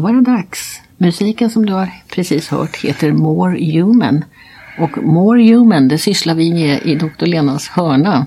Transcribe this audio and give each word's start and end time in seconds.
Då 0.00 0.04
var 0.04 0.12
det 0.12 0.20
dags. 0.20 0.80
Musiken 0.98 1.50
som 1.50 1.66
du 1.66 1.72
har 1.72 1.90
precis 2.08 2.48
hört 2.48 2.76
heter 2.76 3.12
More 3.12 3.72
Human. 3.72 4.24
Och 4.78 5.02
More 5.04 5.42
Human, 5.42 5.88
det 5.88 5.98
sysslar 5.98 6.34
vi 6.34 6.52
med 6.52 6.80
i 6.84 6.94
Dr. 6.94 7.26
Lenas 7.26 7.68
hörna. 7.68 8.26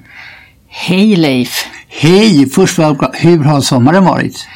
Hej 0.67 1.16
Leif! 1.16 1.66
Hej! 1.88 2.49
Först 2.49 2.77
hur 3.13 3.44
har 3.44 3.61
sommaren 3.61 4.05
varit? 4.05 4.47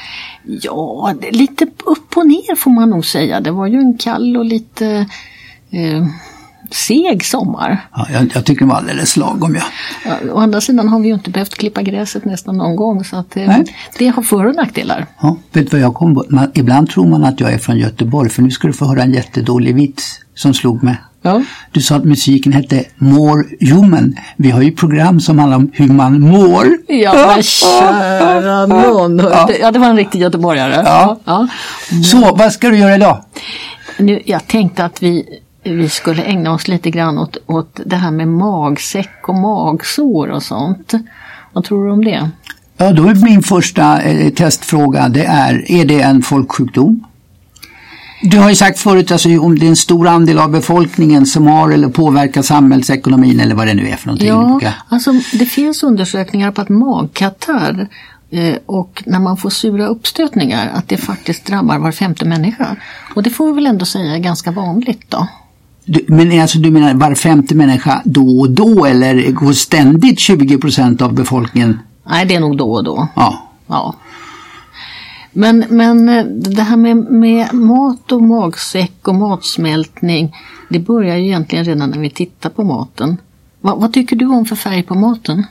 Ja, 0.44 1.14
lite 1.32 1.66
upp 1.86 2.18
och 2.18 2.28
ner 2.28 2.56
får 2.56 2.72
man 2.72 2.90
nog 2.90 3.06
säga. 3.06 3.40
Det 3.40 3.52
var 3.52 3.68
ju 3.68 3.80
en 3.80 3.98
kall 3.98 4.38
och 4.38 4.46
lite 4.46 5.06
eh, 5.72 6.08
seg 6.74 7.26
sommar. 7.26 7.88
Ja, 7.96 8.08
jag, 8.14 8.32
jag 8.34 8.46
tycker 8.46 8.66
det 8.66 8.70
var 8.70 8.78
alldeles 8.78 9.18
lagom. 9.18 9.56
Ja. 9.56 9.64
Ja, 10.06 10.34
å 10.34 10.40
andra 10.40 10.62
sidan 10.62 10.90
har 10.90 11.00
vi 11.00 11.08
ju 11.08 11.14
inte 11.14 11.30
behövt 11.30 11.56
klippa 11.56 11.82
gräset 11.82 12.26
nästan 12.26 12.58
någon 12.58 12.76
gång 12.76 13.04
så 13.04 13.16
att, 13.16 13.38
eh, 13.38 13.58
det 13.98 14.08
har 14.08 14.24
för 14.24 14.46
och 14.46 14.56
nackdelar. 14.56 15.06
Ja, 15.22 15.38
vet 15.52 15.72
vad 15.72 15.82
jag 15.82 15.94
kom 15.94 16.16
på? 16.16 16.26
Man, 16.30 16.52
ibland 16.54 16.90
tror 16.90 17.08
man 17.08 17.24
att 17.24 17.40
jag 17.40 17.54
är 17.54 17.58
från 17.58 17.78
Göteborg 17.78 18.30
för 18.30 18.42
nu 18.42 18.52
ska 18.52 18.68
du 18.68 18.74
få 18.74 18.86
höra 18.86 19.04
en 19.04 19.14
jättedålig 19.14 19.76
vits 19.76 20.20
som 20.36 20.54
slog 20.54 20.84
mig. 20.84 20.98
Ja. 21.22 21.42
Du 21.72 21.82
sa 21.82 21.96
att 21.96 22.04
musiken 22.04 22.54
hette 22.54 22.86
More 22.98 23.44
Human. 23.60 24.16
Vi 24.36 24.52
har 24.52 24.62
ju 24.62 24.72
program 24.72 25.20
som 25.20 25.40
handlar 25.40 25.58
om 25.58 25.72
hur 25.74 25.88
man 25.88 26.20
mår. 26.22 26.68
Ja, 26.88 27.14
men 27.28 27.44
kära 27.44 28.66
nån. 28.66 29.18
Ja. 29.18 29.50
ja, 29.62 29.72
det 29.72 29.80
var 29.80 29.88
en 29.88 29.98
riktig 29.98 30.22
göteborgare. 30.22 30.84
Ja. 30.86 31.20
Ja. 31.26 31.48
Så, 32.04 32.36
vad 32.36 32.54
ska 32.54 32.70
du 32.70 32.78
göra 32.78 32.96
idag? 32.96 33.24
Nu, 33.98 34.22
jag 34.26 34.48
tänkte 34.48 34.86
att 34.86 35.04
vi, 35.04 35.40
vi 35.74 35.90
skulle 35.90 36.24
ägna 36.24 36.54
oss 36.54 36.68
lite 36.68 36.92
grann 36.92 37.18
åt, 37.18 37.38
åt 37.46 37.80
det 37.86 37.96
här 37.96 38.12
med 38.12 38.28
magsäck 38.28 39.30
och 39.30 39.36
magsår 39.36 40.28
och 40.28 40.44
sånt. 40.44 40.94
Vad 41.54 41.64
tror 41.64 41.86
du 41.86 41.92
om 41.92 42.06
det? 42.06 42.30
Ja, 42.78 42.92
då 42.92 43.08
är 43.08 43.16
min 43.16 43.44
första 43.44 44.02
eh, 44.02 44.30
testfråga, 44.34 45.10
det 45.10 45.26
är, 45.26 45.72
är 45.72 45.86
det 45.86 46.02
en 46.02 46.22
folksjukdom? 46.22 47.04
Du 48.22 48.40
har 48.40 48.50
ju 48.50 48.56
sagt 48.56 48.80
förut, 48.80 49.12
alltså, 49.12 49.40
om 49.40 49.60
det 49.60 49.66
är 49.66 49.70
en 49.70 49.76
stor 49.76 50.08
andel 50.08 50.40
av 50.40 50.52
befolkningen 50.52 51.26
som 51.26 51.48
har 51.48 51.72
eller 51.72 51.90
påverkar 51.90 52.42
samhällsekonomin 52.42 53.40
eller 53.40 53.56
vad 53.56 53.68
det 53.68 53.74
nu 53.74 53.88
är 53.88 53.96
för 53.96 54.08
någonting. 54.08 54.28
Ja, 54.28 54.74
alltså 54.90 55.12
det 55.12 55.46
finns 55.46 55.84
undersökningar 55.84 56.52
på 56.52 56.62
att 56.62 56.70
magkatarr 56.70 57.88
eh, 58.30 58.56
och 58.66 59.04
när 59.06 59.20
man 59.20 59.38
får 59.38 59.50
sura 59.50 59.88
uppstötningar 59.88 60.72
att 60.74 60.88
det 60.88 60.98
faktiskt 60.98 61.46
drabbar 61.46 61.78
var 61.78 61.92
femte 61.92 62.26
människa. 62.26 62.76
Och 63.16 63.24
det 63.24 63.30
får 63.30 63.48
vi 63.48 63.54
väl 63.54 63.68
ändå 63.68 63.86
säga 63.86 64.16
är 64.16 64.20
ganska 64.20 64.52
vanligt 64.52 65.06
då. 65.10 65.28
Men 66.08 66.42
alltså 66.42 66.60
du 66.60 66.72
menar 66.72 66.94
var 66.94 67.16
femte 67.16 67.56
människa 67.56 68.02
då 68.06 68.40
och 68.40 68.52
då 68.52 68.86
eller 68.86 69.32
går 69.32 69.54
ständigt 69.54 70.20
20 70.20 70.58
procent 70.58 71.02
av 71.02 71.14
befolkningen? 71.14 71.80
Nej, 72.10 72.26
det 72.26 72.36
är 72.36 72.40
nog 72.40 72.58
då 72.58 72.74
och 72.74 72.84
då. 72.84 73.08
Ja. 73.16 73.50
ja. 73.68 73.96
Men, 75.32 75.66
men 75.70 76.10
eh, 76.10 76.26
det 76.26 76.62
här 76.62 76.78
med, 76.78 76.98
med 76.98 77.54
mat 77.54 78.12
och 78.12 78.22
magsäck 78.22 79.08
och 79.08 79.16
matsmältning 79.16 80.36
det 80.70 80.80
börjar 80.80 81.18
ju 81.18 81.26
egentligen 81.26 81.66
redan 81.66 81.90
när 81.90 82.00
vi 82.00 82.10
tittar 82.10 82.50
på 82.50 82.64
maten. 82.64 83.18
Va, 83.62 83.76
vad 83.76 83.94
tycker 83.94 84.16
du 84.16 84.26
om 84.26 84.46
för 84.46 84.56
färg 84.56 84.84
på 84.84 84.96
maten? 84.96 85.46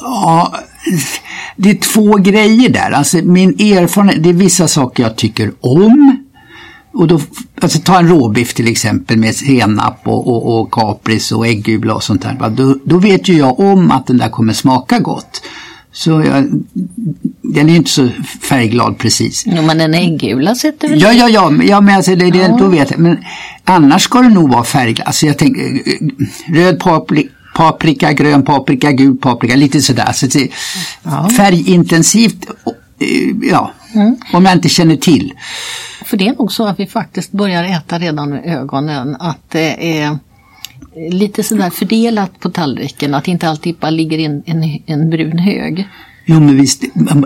Ja, 0.00 0.54
det 1.56 1.70
är 1.70 1.74
två 1.74 2.16
grejer 2.16 2.68
där. 2.68 2.90
Alltså 2.90 3.16
min 3.16 3.50
erfarenhet, 3.50 4.22
det 4.22 4.28
är 4.28 4.34
vissa 4.34 4.68
saker 4.68 5.02
jag 5.02 5.16
tycker 5.16 5.52
om. 5.60 6.29
Och 6.92 7.08
då, 7.08 7.20
alltså 7.60 7.78
ta 7.78 7.98
en 7.98 8.08
råbiff 8.08 8.54
till 8.54 8.68
exempel 8.68 9.16
med 9.16 9.36
senap 9.36 10.00
och, 10.04 10.28
och, 10.28 10.60
och 10.60 10.70
kapris 10.70 11.32
och 11.32 11.46
äggula 11.46 11.94
och 11.94 12.02
sånt 12.02 12.22
där. 12.22 12.50
Då, 12.50 12.76
då 12.84 12.98
vet 12.98 13.28
ju 13.28 13.36
jag 13.36 13.60
om 13.60 13.90
att 13.90 14.06
den 14.06 14.18
där 14.18 14.28
kommer 14.28 14.52
smaka 14.52 14.98
gott. 14.98 15.42
Så 15.92 16.10
jag, 16.10 16.62
den 17.42 17.66
är 17.66 17.70
ju 17.70 17.76
inte 17.76 17.90
så 17.90 18.08
färgglad 18.42 18.98
precis. 18.98 19.44
Jo, 19.46 19.62
men 19.62 19.80
en 19.80 19.94
äggula 19.94 20.54
sätter 20.54 20.88
väl 20.88 21.02
Ja, 21.02 21.12
ja, 21.12 21.28
ja, 21.28 21.52
ja 21.62 21.80
men 21.80 21.96
alltså 21.96 22.14
det, 22.14 22.30
det, 22.30 22.38
ja. 22.38 22.56
då 22.56 22.66
vet 22.66 22.90
jag. 22.90 23.00
Men 23.00 23.18
annars 23.64 24.02
ska 24.02 24.22
det 24.22 24.28
nog 24.28 24.50
vara 24.50 24.64
färgglad. 24.64 25.06
Alltså 25.06 25.26
jag 25.26 25.38
tänker 25.38 25.82
röd 26.54 26.80
paprika 26.80 27.30
paprika, 27.54 28.12
grön 28.12 28.42
paprika, 28.42 28.92
gul 28.92 29.16
paprika, 29.16 29.56
lite 29.56 29.80
sådär. 29.80 30.12
Så 30.12 30.26
ja. 31.02 31.28
Färgintensivt, 31.36 32.46
ja, 33.42 33.72
mm. 33.94 34.16
om 34.32 34.44
jag 34.44 34.54
inte 34.54 34.68
känner 34.68 34.96
till. 34.96 35.32
För 36.04 36.16
det 36.16 36.28
är 36.28 36.34
nog 36.38 36.52
så 36.52 36.66
att 36.66 36.80
vi 36.80 36.86
faktiskt 36.86 37.32
börjar 37.32 37.64
äta 37.64 37.98
redan 37.98 38.30
med 38.30 38.44
ögonen. 38.44 39.16
Att 39.20 39.50
det 39.50 40.00
är 40.00 40.18
lite 41.10 41.42
sådär 41.42 41.70
fördelat 41.70 42.40
på 42.40 42.50
tallriken, 42.50 43.14
att 43.14 43.28
inte 43.28 43.48
alltid 43.48 43.76
bara 43.76 43.90
ligger 43.90 44.18
en, 44.18 44.42
en, 44.46 44.82
en 44.86 45.10
brun 45.10 45.38
hög. 45.38 45.88
Jo 46.32 46.40
men 46.40 46.56
visst, 46.56 46.84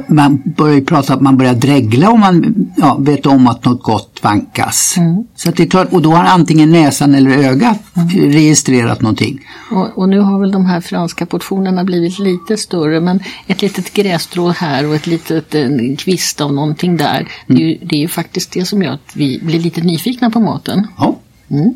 man 0.09 0.43
börjar 0.45 0.75
ju 0.75 0.85
prata 0.85 1.15
att 1.15 1.21
man 1.21 1.37
börjar 1.37 1.55
dregla 1.55 2.11
om 2.11 2.21
man 2.21 2.55
ja, 2.77 2.97
vet 3.01 3.27
om 3.27 3.47
att 3.47 3.65
något 3.65 3.83
gott 3.83 4.21
vankas. 4.23 4.95
Mm. 4.97 5.25
Så 5.35 5.51
det 5.51 5.63
är 5.63 5.67
klart, 5.67 5.93
och 5.93 6.03
då 6.03 6.11
har 6.11 6.25
antingen 6.25 6.71
näsan 6.71 7.15
eller 7.15 7.31
ögat 7.31 7.79
mm. 7.97 8.09
registrerat 8.09 9.03
någonting. 9.03 9.41
Och, 9.71 9.99
och, 9.99 10.09
nu 10.09 10.21
har 10.21 10.41
väl 10.41 10.53
de 10.53 10.67
här 10.67 10.81
franska 10.81 11.27
portionerna 11.27 11.85
blivit 11.85 12.19
lite 12.19 12.57
större 12.57 13.01
men 13.01 13.21
ett 13.47 13.63
litet 13.63 13.93
grässtrå 13.93 14.49
här 14.49 14.89
och 14.89 14.95
ett 14.95 15.07
litet 15.07 15.55
en 15.55 15.97
kvist 15.97 16.41
av 16.41 16.53
någonting 16.53 16.97
där. 16.97 17.21
Mm. 17.21 17.29
Det, 17.47 17.55
är 17.55 17.67
ju, 17.67 17.79
det 17.83 17.97
är 17.97 18.01
ju 18.01 18.09
faktiskt 18.09 18.53
det 18.53 18.65
som 18.65 18.83
gör 18.83 18.93
att 18.93 19.17
vi 19.17 19.41
blir 19.43 19.61
lite 19.61 19.81
nyfikna 19.81 20.31
på 20.31 20.41
maten. 20.41 20.87
Ja. 20.99 21.19
Mm. 21.51 21.75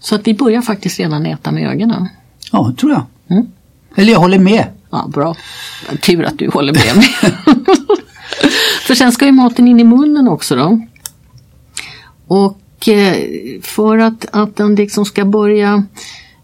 Så 0.00 0.14
att 0.14 0.26
vi 0.26 0.34
börjar 0.34 0.62
faktiskt 0.62 0.98
redan 0.98 1.26
äta 1.26 1.52
med 1.52 1.70
ögonen. 1.70 2.08
Ja, 2.52 2.74
tror 2.78 2.92
jag. 2.92 3.02
Mm. 3.30 3.46
Eller 3.96 4.12
jag 4.12 4.20
håller 4.20 4.38
med. 4.38 4.66
Ja, 4.90 5.06
bra. 5.08 5.36
Tur 6.02 6.24
att 6.24 6.38
du 6.38 6.50
håller 6.50 6.72
med 6.72 6.96
mig. 6.96 7.08
för 8.86 8.94
sen 8.94 9.12
ska 9.12 9.26
ju 9.26 9.32
maten 9.32 9.68
in 9.68 9.80
i 9.80 9.84
munnen 9.84 10.28
också 10.28 10.56
då. 10.56 10.80
Och 12.26 12.88
eh, 12.88 13.16
för 13.62 13.98
att, 13.98 14.26
att 14.32 14.56
den 14.56 14.74
liksom 14.74 15.04
ska 15.04 15.24
börja 15.24 15.84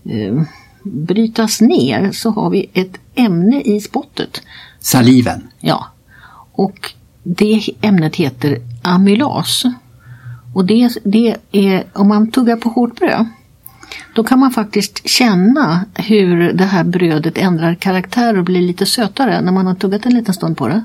eh, 0.04 0.42
brytas 0.82 1.60
ner 1.60 2.12
så 2.12 2.30
har 2.30 2.50
vi 2.50 2.70
ett 2.72 2.98
ämne 3.14 3.60
i 3.60 3.80
spottet. 3.80 4.42
Saliven. 4.80 5.48
Ja. 5.60 5.86
Och 6.52 6.92
det 7.22 7.62
ämnet 7.80 8.16
heter 8.16 8.58
amylas. 8.82 9.64
Och 10.54 10.64
det, 10.64 10.90
det 11.04 11.36
är, 11.52 11.84
om 11.92 12.08
man 12.08 12.30
tuggar 12.30 12.56
på 12.56 12.68
hårt 12.68 12.98
bröd 12.98 13.26
då 14.14 14.24
kan 14.24 14.38
man 14.38 14.50
faktiskt 14.50 15.08
känna 15.08 15.84
hur 15.94 16.52
det 16.52 16.64
här 16.64 16.84
brödet 16.84 17.38
ändrar 17.38 17.74
karaktär 17.74 18.38
och 18.38 18.44
blir 18.44 18.60
lite 18.60 18.86
sötare 18.86 19.40
när 19.40 19.52
man 19.52 19.66
har 19.66 19.74
tuggat 19.74 20.06
en 20.06 20.14
liten 20.14 20.34
stund 20.34 20.56
på 20.56 20.68
det. 20.68 20.84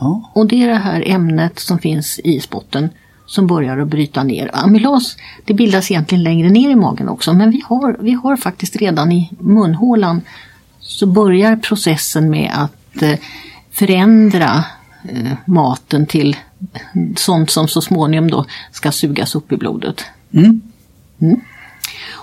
Ja. 0.00 0.30
Och 0.34 0.46
det 0.46 0.62
är 0.62 0.68
det 0.68 0.74
här 0.74 1.02
ämnet 1.06 1.58
som 1.58 1.78
finns 1.78 2.18
i 2.18 2.40
spotten 2.40 2.88
som 3.26 3.46
börjar 3.46 3.78
att 3.78 3.88
bryta 3.88 4.22
ner. 4.22 4.50
Amylas 4.52 5.16
det 5.44 5.54
bildas 5.54 5.90
egentligen 5.90 6.24
längre 6.24 6.50
ner 6.50 6.70
i 6.70 6.76
magen 6.76 7.08
också 7.08 7.32
men 7.32 7.50
vi 7.50 7.62
har, 7.66 7.96
vi 8.00 8.12
har 8.12 8.36
faktiskt 8.36 8.76
redan 8.76 9.12
i 9.12 9.30
munhålan 9.38 10.20
så 10.80 11.06
börjar 11.06 11.56
processen 11.56 12.30
med 12.30 12.50
att 12.54 13.02
eh, 13.02 13.18
förändra 13.70 14.64
eh, 15.08 15.32
maten 15.44 16.06
till 16.06 16.36
sånt 17.16 17.50
som 17.50 17.68
så 17.68 17.80
småningom 17.80 18.30
då 18.30 18.44
ska 18.72 18.92
sugas 18.92 19.34
upp 19.34 19.52
i 19.52 19.56
blodet. 19.56 20.04
Mm. 20.32 20.60
Mm. 21.20 21.40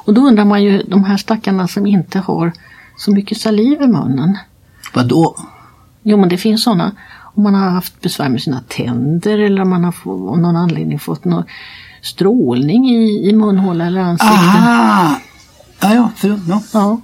Och 0.07 0.13
då 0.13 0.21
undrar 0.21 0.45
man 0.45 0.63
ju, 0.63 0.83
de 0.83 1.04
här 1.04 1.18
stackarna 1.18 1.68
som 1.68 1.86
inte 1.86 2.19
har 2.19 2.54
så 2.98 3.12
mycket 3.12 3.38
saliv 3.38 3.81
i 3.81 3.88
munnen. 3.88 4.38
Vadå? 4.94 5.36
Jo 6.04 6.18
men 6.18 6.30
det 6.30 6.38
finns 6.38 6.63
sådana. 6.63 6.92
Om 7.36 7.44
man 7.44 7.54
har 7.54 7.69
haft 7.69 8.01
besvär 8.01 8.30
med 8.30 8.42
sina 8.42 8.62
tänder 8.68 9.39
eller 9.39 9.62
om 9.62 9.69
man 9.69 9.83
har 9.83 9.95
av 10.06 10.39
någon 10.39 10.56
anledning 10.56 11.00
fått 11.00 11.25
någon 11.25 11.44
strålning 12.01 12.89
i, 12.89 13.30
i 13.30 13.33
munhåla 13.33 13.86
eller 13.86 14.01
ansikte. 14.01 14.33
Aha! 14.33 15.19
Ja, 15.81 15.94
ja, 15.94 16.12
för, 16.15 16.39
ja. 16.48 16.62
ja. 16.74 17.01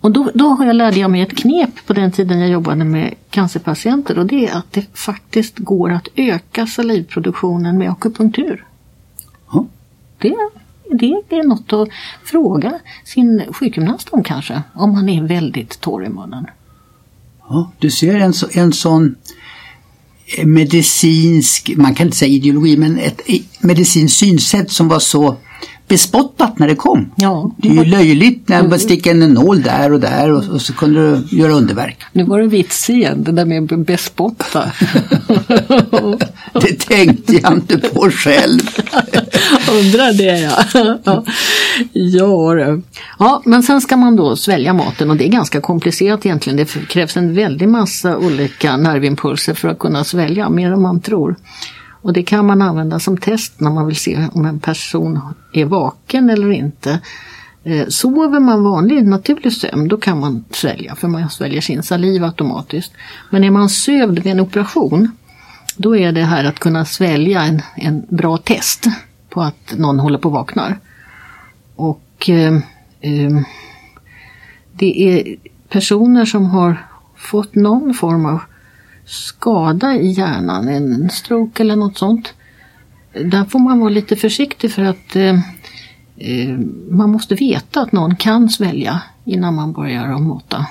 Och 0.00 0.10
då, 0.10 0.30
då 0.34 0.48
har 0.48 0.64
jag 0.66 0.76
lärde 0.76 1.00
jag 1.00 1.10
mig 1.10 1.22
ett 1.22 1.36
knep 1.36 1.86
på 1.86 1.92
den 1.92 2.12
tiden 2.12 2.40
jag 2.40 2.50
jobbade 2.50 2.84
med 2.84 3.14
cancerpatienter 3.30 4.18
och 4.18 4.26
det 4.26 4.48
är 4.48 4.58
att 4.58 4.72
det 4.72 4.96
faktiskt 4.96 5.58
går 5.58 5.92
att 5.92 6.08
öka 6.14 6.66
salivproduktionen 6.66 7.78
med 7.78 7.90
akupunktur. 7.90 8.66
Ja. 9.52 9.66
Det 10.18 10.34
det 10.98 11.36
är 11.36 11.48
något 11.48 11.72
att 11.72 11.88
fråga 12.24 12.78
sin 13.04 13.42
sjukgymnast 13.52 14.08
om 14.08 14.24
kanske, 14.24 14.62
om 14.74 14.92
man 14.92 15.08
är 15.08 15.22
väldigt 15.22 15.80
torr 15.80 16.04
i 16.04 16.08
munnen. 16.08 16.46
Ja, 17.48 17.72
du 17.78 17.90
ser 17.90 18.14
en, 18.14 18.32
så, 18.32 18.46
en 18.52 18.72
sån 18.72 19.14
eh, 20.38 20.46
medicinsk, 20.46 21.72
man 21.76 21.94
kan 21.94 22.06
inte 22.06 22.16
säga 22.16 22.32
ideologi, 22.32 22.76
men 22.76 22.98
ett 22.98 23.20
eh, 23.26 23.40
medicinskt 23.60 24.18
synsätt 24.18 24.70
som 24.70 24.88
var 24.88 24.98
så 24.98 25.36
bespottat 25.92 26.58
när 26.58 26.68
det 26.68 26.74
kom. 26.74 27.10
Ja. 27.16 27.50
Det 27.56 27.68
är 27.68 27.72
ju 27.72 27.84
löjligt 27.84 28.48
när 28.48 28.62
man 28.62 28.78
sticker 28.78 29.10
en 29.10 29.34
nål 29.34 29.62
där 29.62 29.92
och 29.92 30.00
där 30.00 30.32
och, 30.32 30.44
och 30.48 30.62
så 30.62 30.72
kunde 30.72 31.10
du 31.10 31.36
göra 31.36 31.52
underverk. 31.52 31.98
Nu 32.12 32.24
var 32.24 32.40
det 32.40 32.46
vits 32.46 32.90
igen, 32.90 33.24
det 33.24 33.32
där 33.32 33.44
med 33.44 33.84
bespotta. 33.84 34.72
Det 36.52 36.78
tänkte 36.78 37.36
jag 37.36 37.52
inte 37.52 37.78
på 37.78 38.10
själv. 38.10 38.60
Undrar 39.70 40.12
det 40.12 40.40
ja. 40.40 41.24
ja. 41.94 42.78
Ja, 43.18 43.42
men 43.44 43.62
sen 43.62 43.80
ska 43.80 43.96
man 43.96 44.16
då 44.16 44.36
svälja 44.36 44.72
maten 44.72 45.10
och 45.10 45.16
det 45.16 45.26
är 45.26 45.32
ganska 45.32 45.60
komplicerat 45.60 46.26
egentligen. 46.26 46.56
Det 46.56 46.88
krävs 46.88 47.16
en 47.16 47.34
väldig 47.34 47.68
massa 47.68 48.18
olika 48.18 48.76
nervimpulser 48.76 49.54
för 49.54 49.68
att 49.68 49.78
kunna 49.78 50.04
svälja, 50.04 50.48
mer 50.48 50.72
än 50.72 50.82
man 50.82 51.00
tror. 51.00 51.36
Och 52.02 52.12
det 52.12 52.22
kan 52.22 52.46
man 52.46 52.62
använda 52.62 53.00
som 53.00 53.16
test 53.16 53.60
när 53.60 53.70
man 53.70 53.86
vill 53.86 53.96
se 53.96 54.28
om 54.32 54.46
en 54.46 54.60
person 54.60 55.20
är 55.52 55.64
vaken 55.64 56.30
eller 56.30 56.50
inte. 56.50 57.00
Eh, 57.64 57.86
sover 57.88 58.40
man 58.40 58.64
vanlig 58.64 59.06
naturlig 59.06 59.52
sömn 59.52 59.88
då 59.88 59.96
kan 59.96 60.20
man 60.20 60.44
svälja 60.50 60.94
för 60.94 61.08
man 61.08 61.30
sväljer 61.30 61.60
sin 61.60 61.82
saliv 61.82 62.24
automatiskt. 62.24 62.92
Men 63.30 63.44
är 63.44 63.50
man 63.50 63.68
sövd 63.68 64.18
vid 64.18 64.32
en 64.32 64.40
operation 64.40 65.10
då 65.76 65.96
är 65.96 66.12
det 66.12 66.24
här 66.24 66.44
att 66.44 66.58
kunna 66.58 66.84
svälja 66.84 67.42
en, 67.42 67.62
en 67.76 68.06
bra 68.08 68.36
test 68.36 68.86
på 69.28 69.42
att 69.42 69.74
någon 69.76 69.98
håller 69.98 70.18
på 70.18 70.28
att 70.28 70.34
vaknar. 70.34 70.78
Och 71.76 72.28
eh, 72.28 72.54
eh, 73.00 73.40
det 74.72 75.02
är 75.02 75.36
personer 75.68 76.24
som 76.24 76.46
har 76.46 76.86
fått 77.16 77.54
någon 77.54 77.94
form 77.94 78.26
av 78.26 78.40
skada 79.04 79.94
i 79.94 80.10
hjärnan, 80.10 80.68
en 80.68 81.10
stroke 81.10 81.62
eller 81.62 81.76
något 81.76 81.98
sånt. 81.98 82.32
Där 83.12 83.44
får 83.44 83.58
man 83.58 83.80
vara 83.80 83.90
lite 83.90 84.16
försiktig 84.16 84.72
för 84.72 84.82
att 84.82 85.16
eh, 85.16 85.38
eh, 86.16 86.58
man 86.90 87.10
måste 87.10 87.34
veta 87.34 87.80
att 87.80 87.92
någon 87.92 88.16
kan 88.16 88.48
svälja 88.48 89.02
innan 89.24 89.54
man 89.54 89.72
börjar 89.72 90.08
att 90.12 90.22
mata 90.22 90.66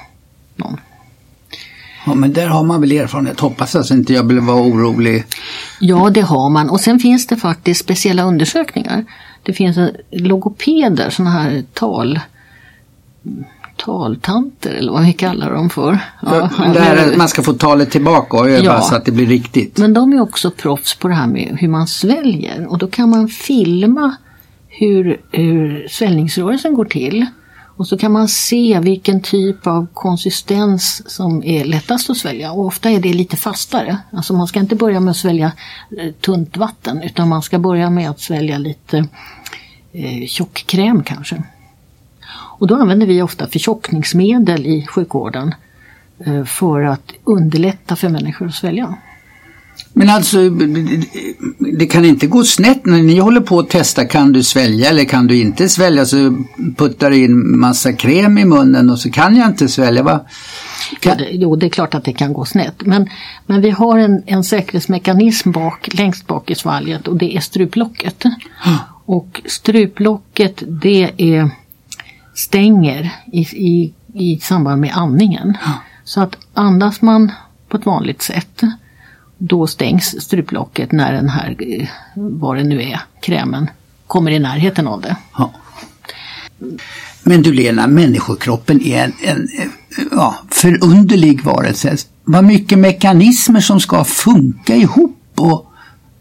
någon. 0.55 0.77
Ja, 2.05 2.13
men 2.13 2.33
där 2.33 2.47
har 2.47 2.63
man 2.63 2.81
väl 2.81 2.91
erfarenhet. 2.91 3.39
Hoppas 3.39 3.75
att 3.75 3.91
inte 3.91 4.13
jag 4.13 4.25
blev 4.25 4.43
vara 4.43 4.61
orolig. 4.61 5.25
Ja, 5.79 6.09
det 6.09 6.21
har 6.21 6.49
man. 6.49 6.69
Och 6.69 6.79
sen 6.79 6.99
finns 6.99 7.27
det 7.27 7.35
faktiskt 7.35 7.79
speciella 7.79 8.23
undersökningar. 8.23 9.05
Det 9.43 9.53
finns 9.53 9.77
logopeder, 10.11 11.09
sådana 11.09 11.31
här 11.31 11.63
tal 11.73 12.19
taltanter 13.85 14.71
eller 14.71 14.91
vad 14.91 15.05
vi 15.05 15.13
kallar 15.13 15.53
dem 15.53 15.69
för. 15.69 15.99
Ja, 16.21 16.49
där 16.57 17.17
man 17.17 17.27
ska 17.27 17.43
få 17.43 17.53
talet 17.53 17.91
tillbaka 17.91 18.37
och 18.37 18.49
öva 18.49 18.63
Ja. 18.63 18.81
så 18.81 18.95
att 18.95 19.05
det 19.05 19.11
blir 19.11 19.25
riktigt. 19.27 19.77
Men 19.77 19.93
de 19.93 20.13
är 20.13 20.21
också 20.21 20.51
proffs 20.51 20.95
på 20.95 21.07
det 21.07 21.13
här 21.13 21.27
med 21.27 21.57
hur 21.59 21.67
man 21.67 21.87
sväljer 21.87 22.67
och 22.69 22.77
då 22.77 22.87
kan 22.87 23.09
man 23.09 23.27
filma 23.27 24.15
hur, 24.67 25.21
hur 25.31 25.87
sväljningsrörelsen 25.89 26.73
går 26.73 26.85
till. 26.85 27.25
Och 27.77 27.87
så 27.87 27.97
kan 27.97 28.11
man 28.11 28.27
se 28.27 28.79
vilken 28.79 29.21
typ 29.21 29.67
av 29.67 29.87
konsistens 29.93 31.03
som 31.11 31.43
är 31.43 31.65
lättast 31.65 32.09
att 32.09 32.17
svälja 32.17 32.51
och 32.51 32.65
ofta 32.65 32.89
är 32.89 32.99
det 32.99 33.13
lite 33.13 33.37
fastare. 33.37 33.97
Alltså 34.11 34.33
man 34.33 34.47
ska 34.47 34.59
inte 34.59 34.75
börja 34.75 34.99
med 34.99 35.11
att 35.11 35.17
svälja 35.17 35.51
eh, 35.97 36.11
tunt 36.11 36.57
vatten 36.57 37.01
utan 37.01 37.29
man 37.29 37.41
ska 37.41 37.59
börja 37.59 37.89
med 37.89 38.09
att 38.09 38.19
svälja 38.19 38.57
lite 38.57 38.97
eh, 39.93 40.27
tjock 40.27 40.63
kräm 40.67 41.03
kanske. 41.03 41.43
Och 42.61 42.67
då 42.67 42.75
använder 42.75 43.07
vi 43.07 43.21
ofta 43.21 43.47
förtjockningsmedel 43.47 44.65
i 44.65 44.85
sjukvården 44.87 45.55
eh, 46.25 46.43
för 46.43 46.81
att 46.81 47.13
underlätta 47.23 47.95
för 47.95 48.09
människor 48.09 48.47
att 48.47 48.55
svälja. 48.55 48.97
Men 49.93 50.09
alltså, 50.09 50.37
det 51.77 51.85
kan 51.85 52.05
inte 52.05 52.27
gå 52.27 52.43
snett 52.43 52.85
när 52.85 53.01
ni 53.01 53.19
håller 53.19 53.41
på 53.41 53.59
att 53.59 53.69
testa. 53.69 54.05
Kan 54.05 54.31
du 54.31 54.43
svälja 54.43 54.89
eller 54.89 55.05
kan 55.05 55.27
du 55.27 55.41
inte 55.41 55.69
svälja? 55.69 56.05
Så 56.05 56.43
puttar 56.77 57.11
in 57.11 57.59
massa 57.59 57.93
kräm 57.93 58.37
i 58.37 58.45
munnen 58.45 58.89
och 58.89 58.99
så 58.99 59.11
kan 59.11 59.35
jag 59.35 59.47
inte 59.47 59.67
svälja. 59.67 60.03
Va? 60.03 60.25
Ja, 60.91 60.97
Kan, 60.99 61.17
det, 61.17 61.29
jo, 61.31 61.55
det 61.55 61.65
är 61.65 61.69
klart 61.69 61.95
att 61.95 62.03
det 62.03 62.13
kan 62.13 62.33
gå 62.33 62.45
snett. 62.45 62.85
Men, 62.85 63.09
men 63.45 63.61
vi 63.61 63.69
har 63.69 63.97
en, 63.97 64.23
en 64.25 64.43
säkerhetsmekanism 64.43 65.51
bak, 65.51 65.89
längst 65.93 66.27
bak 66.27 66.51
i 66.51 66.55
svalget 66.55 67.07
och 67.07 67.17
det 67.17 67.37
är 67.37 67.39
struplocket. 67.39 68.23
Och 69.05 69.41
struplocket 69.45 70.63
det 70.67 71.11
är, 71.17 71.49
stänger 72.33 73.15
i, 73.31 73.39
i, 73.41 73.93
i 74.13 74.39
samband 74.39 74.81
med 74.81 74.91
andningen. 74.93 75.57
Så 76.03 76.21
att 76.21 76.37
andas 76.53 77.01
man 77.01 77.31
på 77.67 77.77
ett 77.77 77.85
vanligt 77.85 78.21
sätt 78.21 78.61
då 79.37 79.67
stängs 79.67 80.23
struplocket 80.23 80.91
när 80.91 81.13
den 81.13 81.29
här, 81.29 81.55
eh, 81.59 81.87
vad 82.15 82.57
det 82.57 82.63
nu 82.63 82.81
är, 82.81 83.01
krämen 83.21 83.69
kommer 84.07 84.31
i 84.31 84.39
närheten 84.39 84.87
av 84.87 85.01
det. 85.01 85.15
ja. 85.37 85.53
Men 87.23 87.41
du 87.41 87.53
Lena, 87.53 87.87
människokroppen 87.87 88.81
är 88.81 89.03
en, 89.03 89.13
en 89.21 89.47
ja, 90.11 90.35
förunderlig 90.49 91.43
varelse. 91.43 91.97
Vad 92.23 92.43
mycket 92.43 92.79
mekanismer 92.79 93.59
som 93.59 93.79
ska 93.79 94.03
funka 94.03 94.75
ihop 94.75 95.17
och 95.35 95.71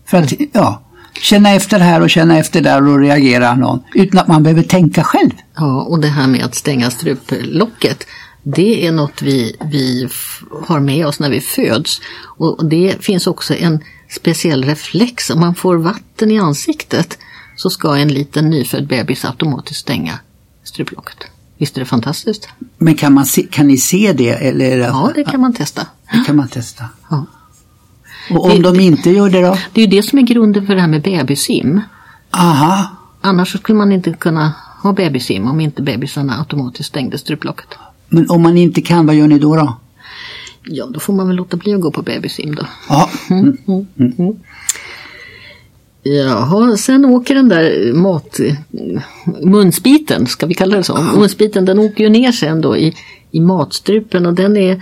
för 0.06 0.22
att 0.22 0.32
ja, 0.52 0.82
känna 1.14 1.50
efter 1.50 1.78
här 1.80 2.00
och 2.00 2.10
känna 2.10 2.38
efter 2.38 2.60
där 2.60 2.88
och 2.88 2.98
reagera 3.00 3.54
någon 3.54 3.82
utan 3.94 4.20
att 4.20 4.28
man 4.28 4.42
behöver 4.42 4.62
tänka 4.62 5.04
själv. 5.04 5.30
Ja, 5.56 5.82
och 5.82 6.00
det 6.00 6.08
här 6.08 6.26
med 6.26 6.44
att 6.44 6.54
stänga 6.54 6.90
struplocket, 6.90 8.06
det 8.42 8.86
är 8.86 8.92
något 8.92 9.22
vi, 9.22 9.56
vi 9.70 10.08
har 10.66 10.80
med 10.80 11.06
oss 11.06 11.20
när 11.20 11.30
vi 11.30 11.40
föds. 11.40 12.00
Och 12.38 12.64
det 12.64 13.04
finns 13.04 13.26
också 13.26 13.54
en 13.54 13.84
speciell 14.08 14.64
reflex. 14.64 15.30
Om 15.30 15.40
man 15.40 15.54
får 15.54 15.76
vatten 15.76 16.30
i 16.30 16.38
ansiktet 16.38 17.18
så 17.56 17.70
ska 17.70 17.96
en 17.96 18.08
liten 18.08 18.50
nyfödd 18.50 18.86
bebis 18.86 19.24
automatiskt 19.24 19.80
stänga 19.80 20.18
struplocket. 20.64 21.16
Visst 21.58 21.76
är 21.76 21.80
det 21.80 21.86
fantastiskt? 21.86 22.48
Men 22.78 22.94
kan, 22.94 23.14
man 23.14 23.26
se, 23.26 23.42
kan 23.42 23.66
ni 23.66 23.76
se 23.76 24.12
det? 24.12 24.30
Eller 24.30 24.78
Ja, 24.78 25.12
det 25.14 25.24
kan 25.24 25.40
man 25.40 25.52
testa. 25.54 25.86
det 26.12 26.24
kan 26.26 26.36
man 26.36 26.48
testa. 26.48 26.84
Ja. 27.10 27.26
Och 28.30 28.44
om 28.44 28.50
Det- 28.50 28.62
de 28.62 28.80
inte 28.80 29.10
gör 29.10 29.30
det 29.30 29.40
då? 29.42 29.56
Det 29.72 29.80
är 29.80 29.84
ju 29.86 29.90
det 29.90 30.02
som 30.02 30.18
är 30.18 30.22
grunden 30.22 30.66
för 30.66 30.74
det 30.74 30.80
här 30.80 30.88
med 30.88 31.02
bebissim. 31.02 31.80
Aha, 32.30 32.96
Annars 33.20 33.52
så 33.52 33.58
skulle 33.58 33.78
man 33.78 33.92
inte 33.92 34.12
kunna 34.12 34.52
ha 34.82 34.92
bebissim 34.92 35.46
om 35.48 35.60
inte 35.60 35.82
bebisarna 35.82 36.38
automatiskt 36.38 36.88
stängde 36.88 37.18
struplocket. 37.18 37.66
men 38.08 38.30
om 38.30 38.42
man 38.42 38.56
inte 38.58 38.82
kan, 38.82 39.06
vad 39.06 39.14
gör 39.14 39.26
ni 39.28 39.38
då? 39.38 39.56
då? 39.56 39.76
Ja, 40.64 40.86
då 40.86 41.00
får 41.00 41.12
man 41.12 41.26
väl 41.26 41.36
låta 41.36 41.56
bli 41.56 41.74
att 41.74 41.80
gå 41.80 41.90
på 41.90 42.02
bebissim 42.02 42.54
då. 42.54 42.66
Ja, 42.88 43.10
mm. 43.30 43.56
Jaha, 46.02 46.76
sen 46.76 47.04
åker 47.04 47.34
den 47.34 47.48
där 47.48 47.92
mat... 47.92 48.40
Munsbiten, 49.44 50.26
ska 50.26 50.46
vi 50.46 50.54
kalla 50.54 50.76
det 50.76 50.82
så? 50.84 50.98
Munsbiten 51.02 51.64
den 51.64 51.78
åker 51.78 52.04
ju 52.04 52.10
ner 52.10 52.32
sen 52.32 52.60
då 52.60 52.76
i, 52.76 52.94
i 53.30 53.40
matstrupen 53.40 54.26
och 54.26 54.34
den 54.34 54.56
är, 54.56 54.70
ja, 54.72 54.80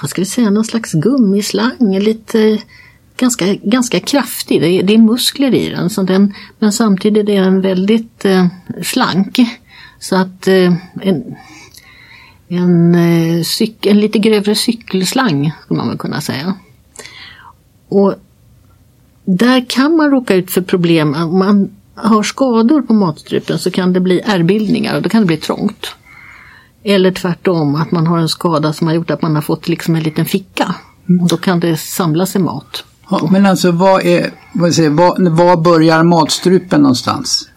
vad 0.00 0.10
ska 0.10 0.20
vi 0.20 0.26
säga, 0.26 0.50
någon 0.50 0.64
slags 0.64 0.92
gummislang, 0.92 1.98
lite 1.98 2.58
ganska, 3.16 3.54
ganska 3.54 4.00
kraftig. 4.00 4.60
Det 4.60 4.68
är, 4.68 4.82
det 4.82 4.94
är 4.94 4.98
muskler 4.98 5.54
i 5.54 5.70
den, 5.70 5.90
så 5.90 6.02
den 6.02 6.34
men 6.58 6.72
samtidigt 6.72 7.28
är 7.28 7.42
den 7.42 7.60
väldigt 7.60 8.24
eh, 8.24 8.46
slank. 8.82 9.40
Så 10.00 10.16
att 10.16 10.48
eh, 10.48 10.74
en, 11.02 11.36
en, 12.48 12.94
eh, 12.94 13.42
cyk, 13.42 13.86
en 13.86 14.00
lite 14.00 14.18
grövre 14.18 14.54
cykelslang 14.54 15.52
skulle 15.62 15.78
man 15.78 15.88
väl 15.88 15.98
kunna 15.98 16.20
säga. 16.20 16.54
Och 17.88 18.14
där 19.24 19.64
kan 19.68 19.96
man 19.96 20.10
råka 20.10 20.34
ut 20.34 20.50
för 20.50 20.62
problem. 20.62 21.14
Om 21.14 21.38
man 21.38 21.70
har 21.94 22.22
skador 22.22 22.82
på 22.82 22.94
matstrupen 22.94 23.58
så 23.58 23.70
kan 23.70 23.92
det 23.92 24.00
bli 24.00 24.20
ärrbildningar 24.20 24.96
och 24.96 25.02
då 25.02 25.08
kan 25.08 25.20
det 25.20 25.26
bli 25.26 25.36
trångt. 25.36 25.86
Eller 26.84 27.10
tvärtom, 27.10 27.74
att 27.74 27.90
man 27.90 28.06
har 28.06 28.18
en 28.18 28.28
skada 28.28 28.72
som 28.72 28.86
har 28.86 28.94
gjort 28.94 29.10
att 29.10 29.22
man 29.22 29.34
har 29.34 29.42
fått 29.42 29.68
liksom 29.68 29.94
en 29.96 30.02
liten 30.02 30.24
ficka. 30.24 30.74
Och 31.20 31.28
då 31.28 31.36
kan 31.36 31.60
det 31.60 31.76
samla 31.76 32.26
sig 32.26 32.40
mat. 32.40 32.84
Ja, 33.10 33.28
men 33.30 33.46
alltså 33.46 33.70
vad 33.70 34.06
är, 34.06 34.30
vad 34.52 34.74
säger, 34.74 34.90
vad, 34.90 35.28
var 35.28 35.56
börjar 35.56 36.02
matstrupen 36.02 36.80
någonstans? 36.80 37.48